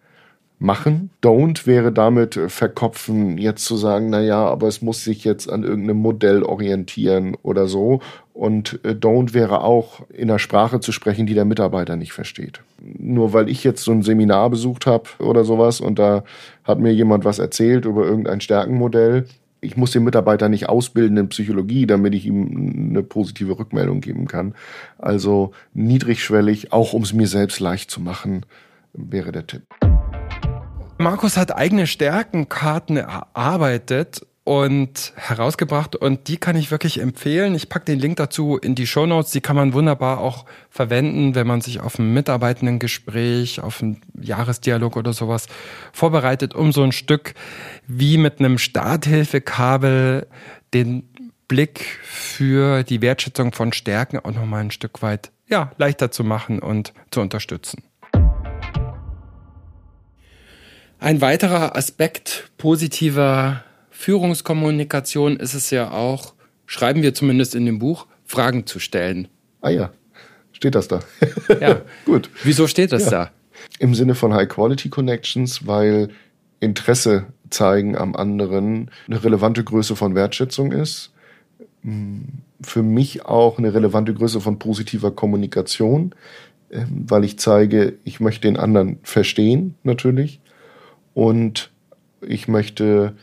machen. 0.65 1.11
Don't 1.23 1.67
wäre 1.67 1.93
damit 1.93 2.41
verkopfen, 2.49 3.39
jetzt 3.39 3.65
zu 3.65 3.77
sagen, 3.77 4.11
na 4.11 4.21
ja, 4.21 4.45
aber 4.45 4.67
es 4.67 4.83
muss 4.83 5.05
sich 5.05 5.23
jetzt 5.23 5.49
an 5.49 5.63
irgendeinem 5.63 5.99
Modell 5.99 6.43
orientieren 6.43 7.37
oder 7.43 7.69
so. 7.69 8.01
Und 8.33 8.81
äh, 8.83 8.91
don't 8.91 9.35
wäre 9.35 9.63
auch 9.63 10.01
in 10.09 10.29
einer 10.29 10.41
Sprache 10.41 10.81
zu 10.81 10.91
sprechen, 10.91 11.27
die 11.27 11.35
der 11.35 11.45
Mitarbeiter 11.45 11.97
nicht 11.97 12.13
versteht. 12.13 12.63
Nur 12.81 13.33
weil 13.33 13.49
ich 13.49 13.63
jetzt 13.63 13.85
so 13.85 13.93
ein 13.93 14.03
Seminar 14.03 14.51
besucht 14.51 14.87
habe 14.87 15.09
oder 15.21 15.45
sowas 15.45 15.81
und 15.81 15.99
da 15.99 16.25
hat 16.65 16.81
mir 16.81 16.93
jemand 16.93 17.25
was 17.25 17.39
erzählt 17.39 17.85
über 17.85 18.05
irgendein 18.05 18.41
Stärkenmodell. 18.41 19.27
Ich 19.61 19.77
muss 19.77 19.93
den 19.93 20.05
Mitarbeiter 20.05 20.49
nicht 20.49 20.69
ausbilden 20.69 21.17
in 21.17 21.29
Psychologie, 21.29 21.87
damit 21.87 22.15
ich 22.15 22.27
ihm 22.27 22.89
eine 22.91 23.03
positive 23.03 23.59
Rückmeldung 23.59 24.01
geben 24.01 24.27
kann. 24.27 24.55
Also 24.99 25.53
niedrigschwellig, 25.73 26.73
auch 26.73 26.93
um 26.93 27.03
es 27.03 27.13
mir 27.13 27.29
selbst 27.29 27.61
leicht 27.61 27.91
zu 27.91 28.01
machen, 28.01 28.45
wäre 28.93 29.33
der 29.33 29.47
Tipp. 29.47 29.63
Markus 30.99 31.37
hat 31.37 31.55
eigene 31.55 31.87
Stärkenkarten 31.87 32.97
erarbeitet 32.97 34.25
und 34.45 35.13
herausgebracht 35.17 35.97
und 35.97 36.29
die 36.29 36.37
kann 36.37 36.55
ich 36.55 36.71
wirklich 36.71 37.01
empfehlen. 37.01 37.55
Ich 37.55 37.69
packe 37.69 37.87
den 37.87 37.99
Link 37.99 38.17
dazu 38.19 38.59
in 38.59 38.75
die 38.75 38.87
Show 38.87 39.07
Notes. 39.07 39.33
Die 39.33 39.41
kann 39.41 39.57
man 39.57 39.73
wunderbar 39.73 40.21
auch 40.21 40.45
verwenden, 40.71 41.35
wenn 41.35 41.47
man 41.47 41.63
sich 41.63 41.81
auf 41.81 41.99
ein 41.99 42.13
Mitarbeitendengespräch, 42.13 43.61
auf 43.61 43.83
einen 43.83 44.03
Jahresdialog 44.21 44.97
oder 44.97 45.15
sowas 45.15 45.47
vorbereitet, 45.93 46.55
um 46.55 46.73
so 46.73 46.83
ein 46.83 46.93
Stück 46.93 47.35
wie 47.87 48.19
mit 48.19 48.39
einem 48.39 48.59
Starthilfekabel 48.59 50.27
den 50.75 51.09
Blick 51.49 51.99
für 52.03 52.83
die 52.83 53.01
Wertschätzung 53.01 53.53
von 53.53 53.73
Stärken 53.73 54.19
auch 54.19 54.33
nochmal 54.33 54.61
ein 54.61 54.71
Stück 54.71 55.03
weit 55.03 55.31
ja, 55.49 55.73
leichter 55.77 56.11
zu 56.11 56.23
machen 56.23 56.59
und 56.59 56.93
zu 57.11 57.21
unterstützen. 57.21 57.83
Ein 60.99 61.21
weiterer 61.21 61.77
Aspekt 61.77 62.51
positiver 62.57 63.63
Führungskommunikation 63.91 65.37
ist 65.37 65.55
es 65.55 65.71
ja 65.71 65.91
auch, 65.91 66.35
schreiben 66.67 67.03
wir 67.03 67.15
zumindest 67.15 67.55
in 67.55 67.67
dem 67.67 67.79
Buch, 67.79 68.07
Fragen 68.25 68.67
zu 68.67 68.79
stellen. 68.79 69.29
Ah 69.61 69.71
ja, 69.71 69.91
steht 70.53 70.75
das 70.75 70.89
da. 70.89 71.01
ja, 71.61 71.83
gut. 72.05 72.31
Wieso 72.43 72.67
steht 72.67 72.93
das 72.93 73.07
ja. 73.07 73.11
da? 73.11 73.31
Im 73.79 73.95
Sinne 73.95 74.15
von 74.15 74.35
High 74.35 74.49
Quality 74.49 74.89
Connections, 74.89 75.67
weil 75.67 76.09
Interesse 76.61 77.27
zeigen 77.51 77.97
am 77.97 78.17
anderen 78.17 78.91
eine 79.07 79.23
relevante 79.23 79.63
Größe 79.63 79.97
von 79.97 80.15
Wertschätzung 80.15 80.73
ist. 80.73 81.13
Für 82.61 82.83
mich 82.83 83.27
auch 83.27 83.59
eine 83.59 83.75
relevante 83.75 84.15
Größe 84.15 84.41
von 84.41 84.59
positiver 84.59 85.11
Kommunikation, 85.11 86.15
ähm, 86.71 87.05
weil 87.07 87.25
ich 87.25 87.39
zeige, 87.39 87.99
ich 88.05 88.21
möchte 88.21 88.49
den 88.49 88.57
anderen 88.57 88.99
verstehen, 89.03 89.75
natürlich 89.83 90.41
und 91.15 91.71
ich 92.21 92.49
möchte 92.49 93.15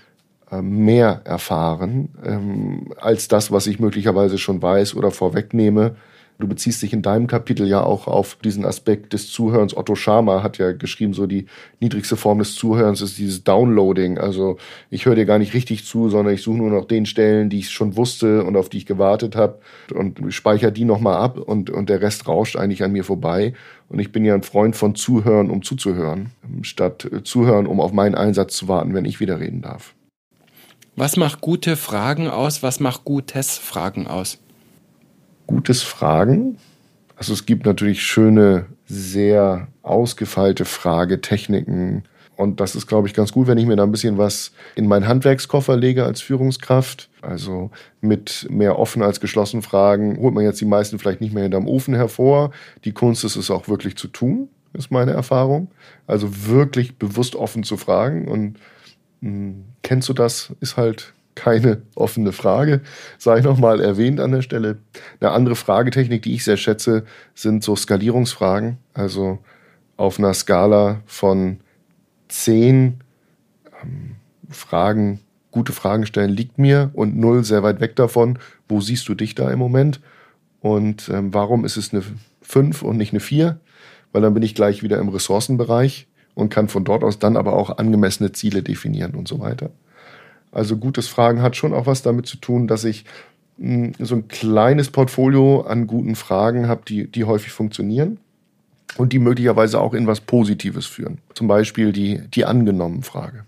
äh, 0.51 0.62
mehr 0.62 1.21
erfahren 1.23 2.10
ähm, 2.23 2.93
als 2.99 3.27
das, 3.27 3.51
was 3.51 3.67
ich 3.67 3.80
möglicherweise 3.80 4.38
schon 4.38 4.62
weiß 4.62 4.95
oder 4.95 5.12
vorwegnehme. 5.12 5.95
Du 6.41 6.47
beziehst 6.47 6.82
dich 6.82 6.91
in 6.91 7.04
deinem 7.04 7.27
Kapitel 7.27 7.67
ja 7.67 7.84
auch 7.84 8.08
auf 8.08 8.36
diesen 8.43 8.65
Aspekt 8.65 9.13
des 9.13 9.32
Zuhörens. 9.32 9.77
Otto 9.77 9.93
Schama 9.95 10.41
hat 10.41 10.58
ja 10.58 10.71
geschrieben, 10.71 11.13
so 11.13 11.27
die 11.27 11.45
niedrigste 11.80 12.17
Form 12.17 12.39
des 12.39 12.56
Zuhörens 12.56 12.99
ist 13.01 13.19
dieses 13.19 13.43
Downloading. 13.43 14.17
Also 14.17 14.58
ich 14.89 15.06
höre 15.06 15.15
dir 15.15 15.25
gar 15.25 15.38
nicht 15.38 15.54
richtig 15.54 15.86
zu, 15.86 16.10
sondern 16.10 16.34
ich 16.34 16.41
suche 16.41 16.58
nur 16.58 16.71
noch 16.71 16.86
den 16.86 17.06
Stellen, 17.06 17.49
die 17.49 17.60
ich 17.60 17.69
schon 17.69 17.95
wusste 17.95 18.43
und 18.43 18.58
auf 18.58 18.69
die 18.69 18.77
ich 18.77 18.88
gewartet 18.88 19.36
habe 19.36 19.60
und 19.93 20.34
speichere 20.34 20.71
die 20.71 20.84
nochmal 20.84 21.17
ab 21.17 21.38
und, 21.38 21.69
und 21.69 21.89
der 21.89 22.01
Rest 22.01 22.27
rauscht 22.27 22.56
eigentlich 22.56 22.84
an 22.84 22.91
mir 22.91 23.04
vorbei. 23.04 23.54
Und 23.88 23.99
ich 23.99 24.12
bin 24.12 24.25
ja 24.25 24.34
ein 24.34 24.43
Freund 24.43 24.75
von 24.75 24.95
Zuhören, 24.95 25.51
um 25.51 25.62
zuzuhören, 25.62 26.32
statt 26.63 27.08
Zuhören, 27.23 27.67
um 27.67 27.80
auf 27.80 27.93
meinen 27.93 28.15
Einsatz 28.15 28.58
zu 28.58 28.67
warten, 28.67 28.95
wenn 28.95 29.06
ich 29.06 29.19
wieder 29.19 29.39
reden 29.39 29.62
darf. 29.62 29.93
Was 30.95 31.17
macht 31.17 31.41
gute 31.41 31.77
Fragen 31.77 32.27
aus? 32.27 32.63
Was 32.63 32.80
macht 32.80 33.06
gutes 33.06 33.58
Fragen 33.58 34.08
aus? 34.08 34.39
Gutes 35.52 35.84
Fragen. 35.84 36.58
Also 37.18 37.34
es 37.34 37.46
gibt 37.46 37.66
natürlich 37.66 38.04
schöne, 38.04 38.68
sehr 38.86 39.68
ausgefeilte 39.82 40.64
Fragetechniken. 40.64 42.04
Und 42.38 42.62
das 42.62 42.74
ist, 42.74 42.88
glaube 42.88 43.10
ich, 43.10 43.14
ganz 43.14 43.34
gut, 43.34 43.48
wenn 43.48 43.58
ich 43.58 43.66
mir 43.66 43.76
da 43.76 43.84
ein 43.84 43.92
bisschen 43.92 44.18
was 44.18 44.54
in 44.76 44.88
meinen 44.88 45.10
Handwerkskoffer 45.10 45.76
lege 45.76 46.06
als 46.06 46.22
Führungskraft. 46.22 47.10
Also 47.22 47.70
mit 48.00 48.48
mehr 48.50 48.80
offen 48.80 49.04
als 49.04 49.20
geschlossen 49.20 49.62
Fragen 49.62 50.18
holt 50.22 50.34
man 50.34 50.46
jetzt 50.46 50.62
die 50.62 50.66
meisten 50.66 51.00
vielleicht 51.00 51.20
nicht 51.20 51.34
mehr 51.34 51.44
hinterm 51.44 51.68
Ofen 51.68 51.96
hervor. 51.96 52.52
Die 52.86 52.94
Kunst 52.94 53.26
ist 53.26 53.36
es 53.36 53.52
auch 53.52 53.68
wirklich 53.68 53.98
zu 53.98 54.08
tun, 54.08 54.48
ist 54.72 54.90
meine 54.90 55.12
Erfahrung. 55.12 55.70
Also 56.08 56.48
wirklich 56.48 56.98
bewusst 56.98 57.36
offen 57.36 57.64
zu 57.64 57.76
fragen 57.76 58.30
und 58.30 58.58
hm, 59.22 59.66
kennst 59.84 60.08
du 60.08 60.14
das? 60.14 60.54
Ist 60.62 60.78
halt 60.78 61.14
keine 61.36 61.82
offene 61.96 62.32
Frage, 62.32 62.82
sei 63.17 63.41
nochmal 63.41 63.82
erwähnt 63.82 64.20
an 64.20 64.32
der 64.32 64.41
Stelle. 64.41 64.78
Eine 65.20 65.32
andere 65.32 65.56
Fragetechnik, 65.56 66.22
die 66.24 66.36
ich 66.36 66.44
sehr 66.44 66.58
schätze, 66.58 67.06
sind 67.34 67.63
so 67.63 67.76
Skalierungsfragen. 67.76 68.78
Also 68.94 69.39
auf 69.98 70.20
einer 70.20 70.34
Skala 70.34 71.02
von 71.06 71.60
zehn 72.28 73.02
ähm, 73.84 74.15
Fragen, 74.50 75.20
gute 75.52 75.74
Fragen 75.74 76.06
stellen 76.06 76.32
liegt 76.32 76.58
mir 76.58 76.91
und 76.94 77.17
null 77.17 77.44
sehr 77.44 77.63
weit 77.63 77.80
weg 77.82 77.96
davon. 77.96 78.39
Wo 78.67 78.82
siehst 78.82 79.08
du 79.08 79.15
dich 79.15 79.36
da 79.36 79.50
im 79.52 79.60
Moment? 79.60 80.00
Und 80.60 81.10
ähm, 81.10 81.34
warum 81.34 81.65
ist 81.65 81.78
es 81.78 81.94
eine 81.94 82.04
fünf 82.41 82.84
und 82.84 82.98
nicht 82.98 83.13
eine 83.13 83.20
vier? 83.20 83.60
Weil 84.12 84.22
dann 84.22 84.34
bin 84.34 84.44
ich 84.44 84.56
gleich 84.56 84.84
wieder 84.84 85.00
im 85.00 85.10
Ressourcenbereich 85.10 86.08
und 86.36 86.50
kann 86.50 86.67
von 86.67 86.84
dort 86.84 87.04
aus 87.04 87.20
dann 87.20 87.38
aber 87.38 87.54
auch 87.54 87.78
angemessene 87.78 88.32
Ziele 88.32 88.63
definieren 88.63 89.15
und 89.15 89.28
so 89.28 89.39
weiter. 89.39 89.72
Also 90.52 90.78
gutes 90.78 91.08
Fragen 91.08 91.42
hat 91.42 91.56
schon 91.56 91.74
auch 91.74 91.86
was 91.86 92.02
damit 92.02 92.28
zu 92.28 92.38
tun, 92.38 92.68
dass 92.68 92.84
ich 92.84 93.06
hm, 93.58 93.94
so 94.00 94.16
ein 94.16 94.28
kleines 94.28 94.90
Portfolio 94.90 95.62
an 95.62 95.88
guten 95.88 96.16
Fragen 96.16 96.68
habe, 96.68 96.82
die, 96.88 97.10
die 97.10 97.24
häufig 97.24 97.52
funktionieren 97.52 98.20
und 98.98 99.14
die 99.14 99.20
möglicherweise 99.20 99.80
auch 99.80 99.94
in 99.94 100.08
was 100.08 100.22
Positives 100.22 100.86
führen. 100.86 101.20
Zum 101.34 101.48
Beispiel 101.48 101.94
die, 101.94 102.22
die 102.30 102.46
angenommen 102.46 103.04
Frage. 103.04 103.46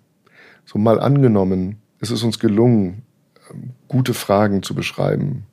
So 0.65 0.79
mal 0.79 0.99
angenommen, 0.99 1.77
es 1.99 2.11
ist 2.11 2.23
uns 2.23 2.39
gelungen, 2.39 3.03
ähm, 3.51 3.71
gute 3.87 4.13
Fragen 4.13 4.63
zu 4.63 4.75
beschreiben. 4.75 5.45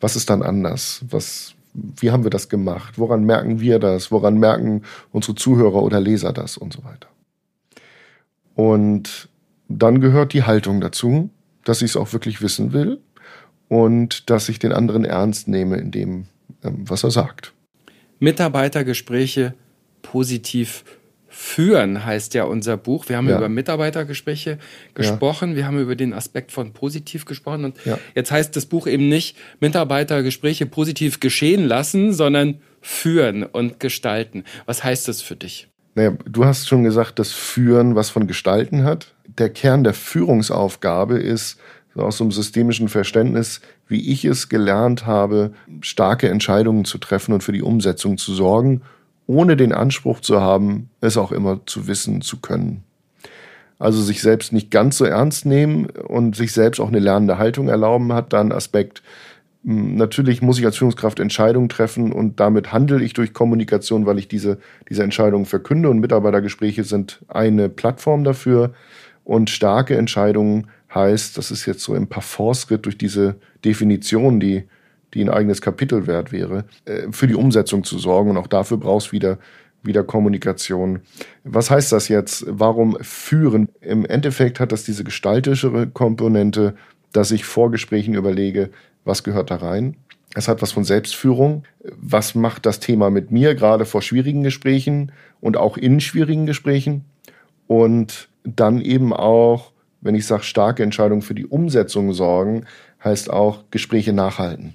Was 0.00 0.16
ist 0.16 0.30
dann 0.30 0.42
anders? 0.42 1.04
Was, 1.10 1.54
wie 1.72 2.10
haben 2.10 2.24
wir 2.24 2.30
das 2.30 2.48
gemacht? 2.48 2.98
Woran 2.98 3.24
merken 3.24 3.60
wir 3.60 3.78
das? 3.78 4.12
Woran 4.12 4.38
merken 4.38 4.82
unsere 5.10 5.34
Zuhörer 5.34 5.82
oder 5.82 6.00
Leser 6.00 6.32
das 6.32 6.56
und 6.56 6.72
so 6.72 6.84
weiter? 6.84 7.08
Und 8.54 9.28
dann 9.68 10.00
gehört 10.00 10.32
die 10.32 10.44
Haltung 10.44 10.80
dazu, 10.80 11.30
dass 11.64 11.82
ich 11.82 11.92
es 11.92 11.96
auch 11.96 12.12
wirklich 12.12 12.42
wissen 12.42 12.72
will 12.72 13.00
und 13.68 14.30
dass 14.30 14.48
ich 14.48 14.58
den 14.58 14.72
anderen 14.72 15.04
ernst 15.04 15.48
nehme 15.48 15.76
in 15.76 15.90
dem, 15.90 16.26
ähm, 16.62 16.84
was 16.88 17.04
er 17.04 17.10
sagt. 17.10 17.52
Mitarbeitergespräche 18.18 19.54
positiv 20.02 20.84
führen, 21.34 22.04
heißt 22.04 22.34
ja 22.34 22.44
unser 22.44 22.76
Buch. 22.76 23.08
Wir 23.08 23.16
haben 23.16 23.28
ja. 23.28 23.36
über 23.36 23.48
Mitarbeitergespräche 23.48 24.58
gesprochen, 24.94 25.50
ja. 25.50 25.56
wir 25.56 25.66
haben 25.66 25.80
über 25.80 25.96
den 25.96 26.12
Aspekt 26.12 26.52
von 26.52 26.72
positiv 26.72 27.24
gesprochen 27.24 27.64
und 27.64 27.84
ja. 27.84 27.98
jetzt 28.14 28.30
heißt 28.30 28.54
das 28.54 28.66
Buch 28.66 28.86
eben 28.86 29.08
nicht 29.08 29.36
Mitarbeitergespräche 29.58 30.66
positiv 30.66 31.18
geschehen 31.18 31.66
lassen, 31.66 32.12
sondern 32.12 32.60
führen 32.80 33.42
und 33.42 33.80
gestalten. 33.80 34.44
Was 34.66 34.84
heißt 34.84 35.08
das 35.08 35.22
für 35.22 35.34
dich? 35.34 35.68
Naja, 35.94 36.12
du 36.24 36.44
hast 36.44 36.68
schon 36.68 36.84
gesagt, 36.84 37.18
dass 37.18 37.32
Führen 37.32 37.94
was 37.94 38.10
von 38.10 38.26
Gestalten 38.26 38.84
hat. 38.84 39.14
Der 39.38 39.50
Kern 39.50 39.84
der 39.84 39.94
Führungsaufgabe 39.94 41.18
ist, 41.18 41.58
aus 41.94 42.16
so 42.16 42.24
einem 42.24 42.32
systemischen 42.32 42.88
Verständnis, 42.88 43.60
wie 43.86 44.10
ich 44.10 44.24
es 44.24 44.48
gelernt 44.48 45.06
habe, 45.06 45.52
starke 45.80 46.28
Entscheidungen 46.28 46.84
zu 46.84 46.98
treffen 46.98 47.32
und 47.32 47.42
für 47.42 47.52
die 47.52 47.62
Umsetzung 47.62 48.18
zu 48.18 48.34
sorgen, 48.34 48.82
ohne 49.26 49.56
den 49.56 49.72
Anspruch 49.72 50.20
zu 50.20 50.40
haben, 50.40 50.90
es 51.00 51.16
auch 51.16 51.30
immer 51.30 51.60
zu 51.66 51.86
wissen 51.86 52.20
zu 52.20 52.40
können. 52.40 52.82
Also 53.78 54.02
sich 54.02 54.22
selbst 54.22 54.52
nicht 54.52 54.70
ganz 54.70 54.98
so 54.98 55.04
ernst 55.04 55.46
nehmen 55.46 55.86
und 55.86 56.36
sich 56.36 56.52
selbst 56.52 56.80
auch 56.80 56.88
eine 56.88 56.98
lernende 56.98 57.38
Haltung 57.38 57.68
erlauben, 57.68 58.12
hat 58.12 58.32
dann 58.32 58.52
Aspekt, 58.52 58.98
hm, 58.98 59.04
natürlich 59.64 60.42
muss 60.42 60.58
ich 60.58 60.66
als 60.66 60.76
Führungskraft 60.76 61.18
Entscheidungen 61.18 61.68
treffen 61.68 62.12
und 62.12 62.38
damit 62.38 62.72
handle 62.72 63.02
ich 63.02 63.14
durch 63.14 63.32
Kommunikation, 63.32 64.04
weil 64.06 64.18
ich 64.18 64.28
diese, 64.28 64.58
diese 64.88 65.02
Entscheidungen 65.02 65.46
verkünde 65.46 65.88
und 65.88 66.00
Mitarbeitergespräche 66.00 66.84
sind 66.84 67.20
eine 67.28 67.68
Plattform 67.68 68.24
dafür. 68.24 68.74
Und 69.24 69.48
starke 69.48 69.96
Entscheidungen 69.96 70.66
heißt, 70.94 71.38
das 71.38 71.50
ist 71.50 71.64
jetzt 71.64 71.82
so 71.82 71.94
im 71.94 72.08
Parforce-Ritt 72.08 72.84
durch 72.84 72.98
diese 72.98 73.36
Definition, 73.64 74.38
die, 74.38 74.64
die 75.14 75.22
ein 75.22 75.30
eigenes 75.30 75.62
Kapitel 75.62 76.06
wert 76.06 76.30
wäre, 76.30 76.66
äh, 76.84 77.10
für 77.10 77.26
die 77.26 77.34
Umsetzung 77.34 77.84
zu 77.84 77.98
sorgen. 77.98 78.30
Und 78.30 78.36
auch 78.36 78.46
dafür 78.46 78.76
brauchst 78.76 79.12
wieder 79.12 79.38
wieder 79.86 80.02
Kommunikation. 80.02 81.00
Was 81.44 81.70
heißt 81.70 81.92
das 81.92 82.08
jetzt? 82.08 82.46
Warum 82.48 82.96
führen? 83.02 83.68
Im 83.82 84.06
Endeffekt 84.06 84.58
hat 84.58 84.72
das 84.72 84.84
diese 84.84 85.04
gestaltischere 85.04 85.88
Komponente, 85.88 86.74
dass 87.12 87.30
ich 87.30 87.44
vor 87.44 87.70
Gesprächen 87.70 88.14
überlege, 88.14 88.70
was 89.04 89.22
gehört 89.22 89.50
da 89.50 89.56
rein. 89.56 89.96
Es 90.34 90.48
hat 90.48 90.62
was 90.62 90.72
von 90.72 90.84
Selbstführung. 90.84 91.62
Was 91.96 92.34
macht 92.34 92.66
das 92.66 92.80
Thema 92.80 93.10
mit 93.10 93.30
mir, 93.30 93.54
gerade 93.54 93.84
vor 93.84 94.02
schwierigen 94.02 94.42
Gesprächen 94.42 95.12
und 95.40 95.56
auch 95.56 95.76
in 95.76 96.00
schwierigen 96.00 96.46
Gesprächen? 96.46 97.04
Und 97.66 98.28
dann 98.42 98.80
eben 98.80 99.12
auch, 99.12 99.72
wenn 100.00 100.14
ich 100.14 100.26
sage, 100.26 100.42
starke 100.42 100.82
Entscheidungen 100.82 101.22
für 101.22 101.34
die 101.34 101.46
Umsetzung 101.46 102.12
sorgen, 102.12 102.64
heißt 103.02 103.30
auch 103.30 103.64
Gespräche 103.70 104.12
nachhalten. 104.12 104.74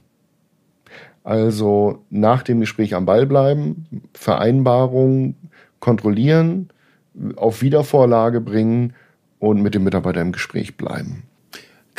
Also 1.23 2.05
nach 2.09 2.41
dem 2.43 2.61
Gespräch 2.61 2.95
am 2.95 3.05
Ball 3.05 3.25
bleiben, 3.25 3.85
Vereinbarungen 4.13 5.35
kontrollieren, 5.79 6.69
auf 7.35 7.61
Wiedervorlage 7.61 8.39
bringen 8.39 8.93
und 9.39 9.61
mit 9.61 9.75
dem 9.75 9.83
Mitarbeiter 9.83 10.21
im 10.21 10.31
Gespräch 10.31 10.77
bleiben 10.77 11.28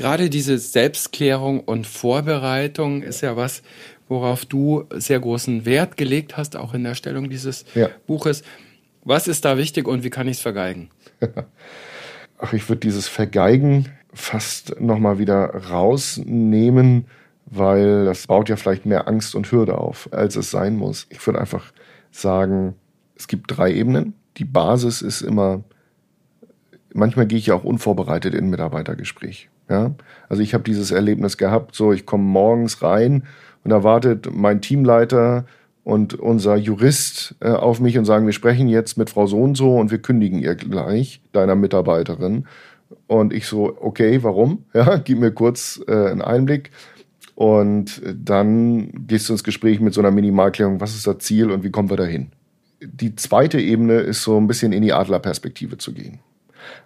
gerade 0.00 0.30
diese 0.30 0.56
Selbstklärung 0.56 1.60
und 1.60 1.86
Vorbereitung 1.86 3.02
ist 3.02 3.20
ja 3.20 3.36
was, 3.36 3.62
worauf 4.08 4.46
du 4.46 4.84
sehr 4.94 5.20
großen 5.20 5.66
Wert 5.66 5.98
gelegt 5.98 6.38
hast, 6.38 6.56
auch 6.56 6.72
in 6.72 6.84
der 6.84 6.94
Stellung 6.94 7.28
dieses 7.28 7.66
ja. 7.74 7.90
Buches. 8.06 8.42
Was 9.04 9.28
ist 9.28 9.44
da 9.44 9.58
wichtig 9.58 9.86
und 9.86 10.02
wie 10.02 10.08
kann 10.08 10.26
ich 10.26 10.38
es 10.38 10.40
vergeigen? 10.40 10.88
Ach, 12.38 12.54
ich 12.54 12.66
würde 12.70 12.80
dieses 12.80 13.08
Vergeigen 13.08 13.90
fast 14.14 14.80
nochmal 14.80 15.18
wieder 15.18 15.54
rausnehmen, 15.68 17.04
weil 17.44 18.06
das 18.06 18.26
baut 18.26 18.48
ja 18.48 18.56
vielleicht 18.56 18.86
mehr 18.86 19.06
Angst 19.06 19.34
und 19.34 19.52
Hürde 19.52 19.76
auf, 19.76 20.08
als 20.12 20.34
es 20.34 20.50
sein 20.50 20.76
muss. 20.76 21.08
Ich 21.10 21.24
würde 21.26 21.38
einfach 21.38 21.74
sagen, 22.10 22.74
es 23.16 23.28
gibt 23.28 23.54
drei 23.54 23.70
Ebenen. 23.70 24.14
Die 24.38 24.46
Basis 24.46 25.02
ist 25.02 25.20
immer, 25.20 25.62
manchmal 26.94 27.26
gehe 27.26 27.38
ich 27.38 27.48
ja 27.48 27.54
auch 27.54 27.64
unvorbereitet 27.64 28.32
in 28.32 28.46
ein 28.46 28.50
Mitarbeitergespräch. 28.50 29.50
Ja? 29.70 29.92
Also 30.28 30.42
ich 30.42 30.52
habe 30.52 30.64
dieses 30.64 30.90
Erlebnis 30.90 31.38
gehabt, 31.38 31.74
so 31.74 31.92
ich 31.92 32.04
komme 32.04 32.24
morgens 32.24 32.82
rein 32.82 33.24
und 33.64 33.70
da 33.70 33.82
wartet 33.84 34.28
mein 34.34 34.60
Teamleiter 34.60 35.46
und 35.84 36.14
unser 36.14 36.56
Jurist 36.56 37.36
äh, 37.40 37.50
auf 37.50 37.80
mich 37.80 37.96
und 37.96 38.04
sagen, 38.04 38.26
wir 38.26 38.32
sprechen 38.32 38.68
jetzt 38.68 38.98
mit 38.98 39.10
Frau 39.10 39.26
so 39.26 39.40
und 39.40 39.56
so 39.56 39.76
und 39.76 39.90
wir 39.90 39.98
kündigen 39.98 40.38
ihr 40.38 40.54
gleich, 40.54 41.22
deiner 41.32 41.54
Mitarbeiterin. 41.54 42.46
Und 43.06 43.32
ich 43.32 43.46
so, 43.46 43.76
okay, 43.80 44.22
warum? 44.22 44.64
Ja, 44.74 44.96
gib 44.96 45.18
mir 45.18 45.30
kurz 45.30 45.80
äh, 45.86 46.10
einen 46.10 46.22
Einblick. 46.22 46.70
Und 47.34 48.02
dann 48.14 49.06
gehst 49.06 49.28
du 49.28 49.32
ins 49.32 49.44
Gespräch 49.44 49.80
mit 49.80 49.94
so 49.94 50.00
einer 50.02 50.10
Minimalklärung, 50.10 50.80
was 50.80 50.94
ist 50.94 51.06
das 51.06 51.18
Ziel 51.18 51.50
und 51.50 51.64
wie 51.64 51.70
kommen 51.70 51.88
wir 51.88 51.96
dahin? 51.96 52.32
Die 52.82 53.14
zweite 53.16 53.58
Ebene 53.58 53.94
ist 53.94 54.22
so 54.22 54.36
ein 54.36 54.46
bisschen 54.46 54.72
in 54.72 54.82
die 54.82 54.92
Adlerperspektive 54.92 55.78
zu 55.78 55.94
gehen. 55.94 56.20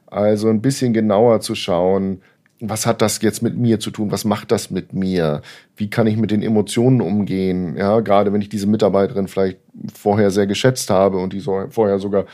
Also 0.07 0.49
ein 0.49 0.63
bisschen 0.63 0.93
genauer 0.93 1.41
zu 1.41 1.57
schauen, 1.57 2.21
was 2.69 2.87
hat 2.87 3.03
das 3.03 3.21
jetzt 3.23 3.43
mit 3.43 3.57
mir 3.57 3.81
zu 3.81 3.91
tun? 3.91 4.11
Was 4.11 4.25
macht 4.25 4.51
das 4.51 4.71
mit 4.71 4.93
mir? 4.93 5.43
Wie 5.77 5.91
kann 5.91 6.07
ich 6.07 6.17
mit 6.17 6.31
den 6.31 6.43
Emotionen 6.43 7.01
umgehen? 7.01 7.77
Ja, 7.77 8.01
gerade 8.01 8.33
wenn 8.33 8.41
ich 8.41 8.49
diese 8.49 8.67
Mitarbeiterin 8.67 9.29
vielleicht 9.29 9.59
vorher 9.95 10.31
sehr 10.31 10.47
geschätzt 10.47 10.91
habe 10.91 11.19
und 11.19 11.33
die 11.33 11.41
so, 11.41 11.67
vorher 11.71 11.99
sogar 11.99 12.27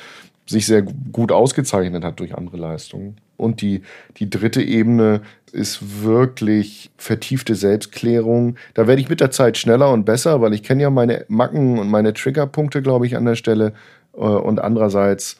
sich 0.46 0.66
sehr 0.66 0.82
gut 0.82 1.30
ausgezeichnet 1.30 2.04
hat 2.04 2.18
durch 2.18 2.36
andere 2.36 2.56
Leistungen. 2.56 3.16
Und 3.36 3.62
die, 3.62 3.82
die 4.16 4.28
dritte 4.28 4.62
Ebene 4.62 5.22
ist 5.52 6.02
wirklich 6.02 6.90
vertiefte 6.96 7.54
Selbstklärung. 7.54 8.56
Da 8.74 8.86
werde 8.86 9.00
ich 9.00 9.08
mit 9.08 9.20
der 9.20 9.30
Zeit 9.30 9.56
schneller 9.56 9.92
und 9.92 10.04
besser, 10.04 10.40
weil 10.40 10.52
ich 10.52 10.62
kenne 10.62 10.82
ja 10.82 10.90
meine 10.90 11.24
Macken 11.28 11.78
und 11.78 11.88
meine 11.88 12.12
Triggerpunkte, 12.12 12.82
glaube 12.82 13.06
ich, 13.06 13.16
an 13.16 13.24
der 13.24 13.36
Stelle. 13.36 13.72
Äh, 14.14 14.18
und 14.18 14.60
andererseits 14.60 15.38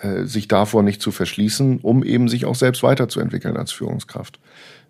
äh, 0.00 0.24
sich 0.24 0.48
davor 0.48 0.82
nicht 0.82 1.02
zu 1.02 1.10
verschließen, 1.10 1.80
um 1.80 2.02
eben 2.02 2.28
sich 2.28 2.44
auch 2.44 2.54
selbst 2.54 2.82
weiterzuentwickeln 2.82 3.56
als 3.56 3.72
Führungskraft. 3.72 4.40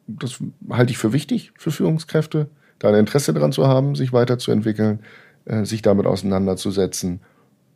Das 0.07 0.39
halte 0.71 0.93
ich 0.93 0.99
für 0.99 1.13
wichtig 1.13 1.53
für 1.57 1.71
Führungskräfte, 1.71 2.49
da 2.79 2.89
ein 2.89 2.95
Interesse 2.95 3.33
daran 3.33 3.53
zu 3.53 3.67
haben, 3.67 3.95
sich 3.95 4.13
weiterzuentwickeln, 4.13 5.01
äh, 5.45 5.65
sich 5.65 5.83
damit 5.83 6.07
auseinanderzusetzen 6.07 7.21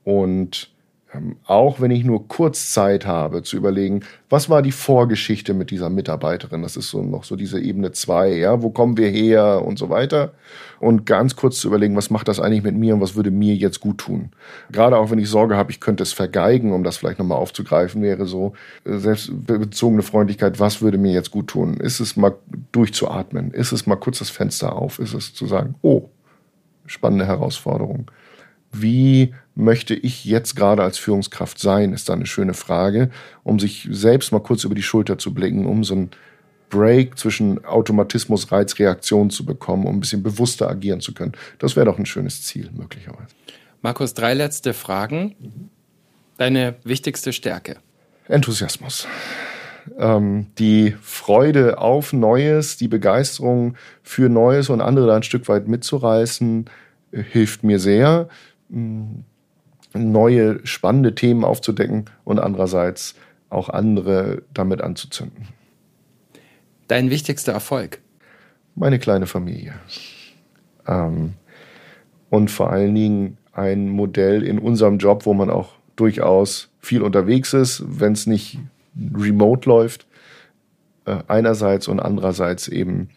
und 0.04 0.73
auch 1.46 1.80
wenn 1.80 1.90
ich 1.90 2.04
nur 2.04 2.28
kurz 2.28 2.72
Zeit 2.72 3.06
habe, 3.06 3.42
zu 3.42 3.56
überlegen, 3.56 4.00
was 4.28 4.48
war 4.48 4.62
die 4.62 4.72
Vorgeschichte 4.72 5.54
mit 5.54 5.70
dieser 5.70 5.90
Mitarbeiterin? 5.90 6.62
Das 6.62 6.76
ist 6.76 6.88
so 6.88 7.02
noch 7.02 7.24
so 7.24 7.36
diese 7.36 7.60
Ebene 7.60 7.92
zwei, 7.92 8.32
ja, 8.32 8.62
wo 8.62 8.70
kommen 8.70 8.96
wir 8.96 9.08
her 9.08 9.62
und 9.64 9.78
so 9.78 9.90
weiter. 9.90 10.32
Und 10.80 11.06
ganz 11.06 11.36
kurz 11.36 11.60
zu 11.60 11.68
überlegen, 11.68 11.96
was 11.96 12.10
macht 12.10 12.28
das 12.28 12.40
eigentlich 12.40 12.62
mit 12.62 12.76
mir 12.76 12.94
und 12.94 13.00
was 13.00 13.14
würde 13.14 13.30
mir 13.30 13.54
jetzt 13.54 13.80
gut 13.80 13.98
tun? 13.98 14.30
Gerade 14.70 14.98
auch 14.98 15.10
wenn 15.10 15.18
ich 15.18 15.28
Sorge 15.28 15.56
habe, 15.56 15.70
ich 15.70 15.80
könnte 15.80 16.02
es 16.02 16.12
vergeigen, 16.12 16.72
um 16.72 16.84
das 16.84 16.96
vielleicht 16.96 17.18
nochmal 17.18 17.38
aufzugreifen, 17.38 18.02
wäre 18.02 18.26
so 18.26 18.54
äh, 18.84 18.98
selbstbezogene 18.98 20.02
Freundlichkeit, 20.02 20.60
was 20.60 20.82
würde 20.82 20.98
mir 20.98 21.12
jetzt 21.12 21.30
gut 21.30 21.48
tun? 21.48 21.76
Ist 21.78 22.00
es 22.00 22.16
mal 22.16 22.34
durchzuatmen? 22.72 23.52
Ist 23.52 23.72
es 23.72 23.86
mal 23.86 23.96
kurz 23.96 24.18
das 24.18 24.30
Fenster 24.30 24.76
auf? 24.76 24.98
Ist 24.98 25.14
es 25.14 25.34
zu 25.34 25.46
sagen, 25.46 25.74
oh, 25.82 26.08
spannende 26.86 27.26
Herausforderung. 27.26 28.10
Wie 28.74 29.34
möchte 29.54 29.94
ich 29.94 30.24
jetzt 30.24 30.56
gerade 30.56 30.82
als 30.82 30.98
Führungskraft 30.98 31.58
sein, 31.58 31.92
ist 31.92 32.08
da 32.08 32.14
eine 32.14 32.26
schöne 32.26 32.54
Frage, 32.54 33.10
um 33.44 33.60
sich 33.60 33.88
selbst 33.90 34.32
mal 34.32 34.40
kurz 34.40 34.64
über 34.64 34.74
die 34.74 34.82
Schulter 34.82 35.16
zu 35.16 35.32
blicken, 35.32 35.66
um 35.66 35.84
so 35.84 35.94
einen 35.94 36.10
Break 36.70 37.16
zwischen 37.18 37.64
Automatismus, 37.64 38.50
Reiz, 38.50 38.78
Reaktion 38.78 39.30
zu 39.30 39.46
bekommen, 39.46 39.86
um 39.86 39.96
ein 39.96 40.00
bisschen 40.00 40.24
bewusster 40.24 40.68
agieren 40.68 41.00
zu 41.00 41.14
können. 41.14 41.32
Das 41.58 41.76
wäre 41.76 41.86
doch 41.86 41.98
ein 41.98 42.06
schönes 42.06 42.42
Ziel, 42.42 42.70
möglicherweise. 42.74 43.28
Markus, 43.80 44.14
drei 44.14 44.34
letzte 44.34 44.74
Fragen. 44.74 45.70
Deine 46.36 46.74
wichtigste 46.82 47.32
Stärke? 47.32 47.76
Enthusiasmus. 48.26 49.06
Ähm, 49.98 50.46
die 50.58 50.96
Freude 51.00 51.78
auf 51.78 52.12
Neues, 52.12 52.76
die 52.76 52.88
Begeisterung 52.88 53.76
für 54.02 54.28
Neues 54.28 54.68
und 54.68 54.80
andere 54.80 55.06
da 55.06 55.16
ein 55.16 55.22
Stück 55.22 55.46
weit 55.48 55.68
mitzureißen, 55.68 56.64
äh, 57.12 57.22
hilft 57.22 57.62
mir 57.62 57.78
sehr 57.78 58.28
neue 59.94 60.66
spannende 60.66 61.14
Themen 61.14 61.44
aufzudecken 61.44 62.06
und 62.24 62.38
andererseits 62.38 63.14
auch 63.50 63.68
andere 63.68 64.42
damit 64.52 64.80
anzuzünden. 64.80 65.48
Dein 66.88 67.10
wichtigster 67.10 67.52
Erfolg? 67.52 68.00
Meine 68.74 68.98
kleine 68.98 69.26
Familie. 69.26 69.74
Ähm, 70.86 71.34
und 72.28 72.50
vor 72.50 72.70
allen 72.70 72.94
Dingen 72.94 73.38
ein 73.52 73.88
Modell 73.88 74.42
in 74.42 74.58
unserem 74.58 74.98
Job, 74.98 75.26
wo 75.26 75.34
man 75.34 75.48
auch 75.48 75.74
durchaus 75.94 76.70
viel 76.80 77.02
unterwegs 77.02 77.54
ist, 77.54 77.84
wenn 77.86 78.12
es 78.12 78.26
nicht 78.26 78.58
remote 79.14 79.68
läuft, 79.68 80.06
äh, 81.04 81.18
einerseits 81.28 81.86
und 81.86 82.00
andererseits 82.00 82.66
eben 82.66 83.08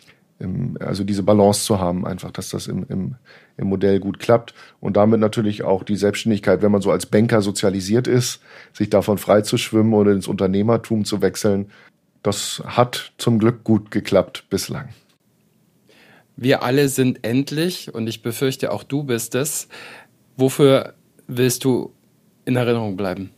also 0.79 1.03
diese 1.03 1.23
Balance 1.23 1.63
zu 1.63 1.79
haben, 1.79 2.05
einfach, 2.05 2.31
dass 2.31 2.49
das 2.49 2.67
im, 2.67 2.85
im, 2.89 3.15
im 3.57 3.67
Modell 3.67 3.99
gut 3.99 4.19
klappt 4.19 4.53
und 4.79 4.97
damit 4.97 5.19
natürlich 5.19 5.63
auch 5.63 5.83
die 5.83 5.95
Selbstständigkeit, 5.95 6.61
wenn 6.61 6.71
man 6.71 6.81
so 6.81 6.91
als 6.91 7.07
Banker 7.07 7.41
sozialisiert 7.41 8.07
ist, 8.07 8.39
sich 8.71 8.89
davon 8.89 9.17
frei 9.17 9.41
zu 9.41 9.57
schwimmen 9.57 9.93
oder 9.93 10.11
ins 10.11 10.27
Unternehmertum 10.27 11.05
zu 11.05 11.21
wechseln, 11.21 11.71
das 12.23 12.61
hat 12.65 13.13
zum 13.17 13.39
Glück 13.39 13.63
gut 13.63 13.91
geklappt 13.91 14.45
bislang. 14.49 14.89
Wir 16.35 16.61
alle 16.61 16.87
sind 16.87 17.19
endlich 17.23 17.93
und 17.93 18.07
ich 18.07 18.21
befürchte 18.21 18.71
auch 18.71 18.83
du 18.83 19.03
bist 19.03 19.33
es. 19.33 19.67
Wofür 20.35 20.93
willst 21.25 21.63
du 21.63 21.93
in 22.45 22.55
Erinnerung 22.55 22.95
bleiben? 22.95 23.31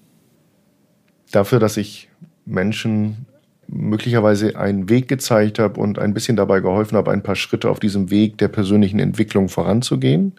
Dafür, 1.32 1.60
dass 1.60 1.78
ich 1.78 2.10
Menschen 2.46 3.26
möglicherweise 3.72 4.58
einen 4.58 4.90
Weg 4.90 5.08
gezeigt 5.08 5.60
habe 5.60 5.80
und 5.80 6.00
ein 6.00 6.14
bisschen 6.14 6.36
dabei 6.36 6.60
geholfen 6.60 6.98
habe, 6.98 7.12
ein 7.12 7.24
paar 7.24 7.36
Schritte 7.36 7.70
auf 7.70 7.80
diesem 7.80 8.10
Weg 8.10 8.38
der 8.38 8.48
persönlichen 8.48 9.00
Entwicklung 9.00 9.50
voranzugehen 9.50 10.34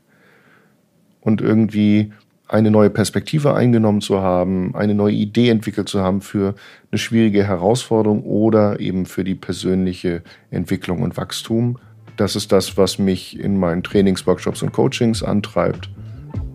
und 1.21 1.41
irgendwie 1.41 2.13
eine 2.49 2.71
neue 2.71 2.91
Perspektive 2.91 3.55
eingenommen 3.55 4.01
zu 4.01 4.21
haben, 4.21 4.75
eine 4.75 4.95
neue 4.95 5.15
Idee 5.15 5.51
entwickelt 5.51 5.89
zu 5.89 6.01
haben 6.01 6.21
für 6.21 6.55
eine 6.91 6.99
schwierige 6.99 7.45
Herausforderung 7.45 8.25
oder 8.25 8.81
eben 8.81 9.07
für 9.07 9.23
die 9.23 9.37
persönliche 9.37 10.23
Entwicklung 10.51 11.03
und 11.03 11.17
Wachstum. 11.17 11.79
Das 12.17 12.35
ist 12.35 12.51
das, 12.51 12.77
was 12.77 12.99
mich 12.99 13.39
in 13.39 13.57
meinen 13.57 13.85
Trainings, 13.85 14.27
Workshops 14.27 14.63
und 14.63 14.73
Coachings 14.73 15.23
antreibt 15.23 15.89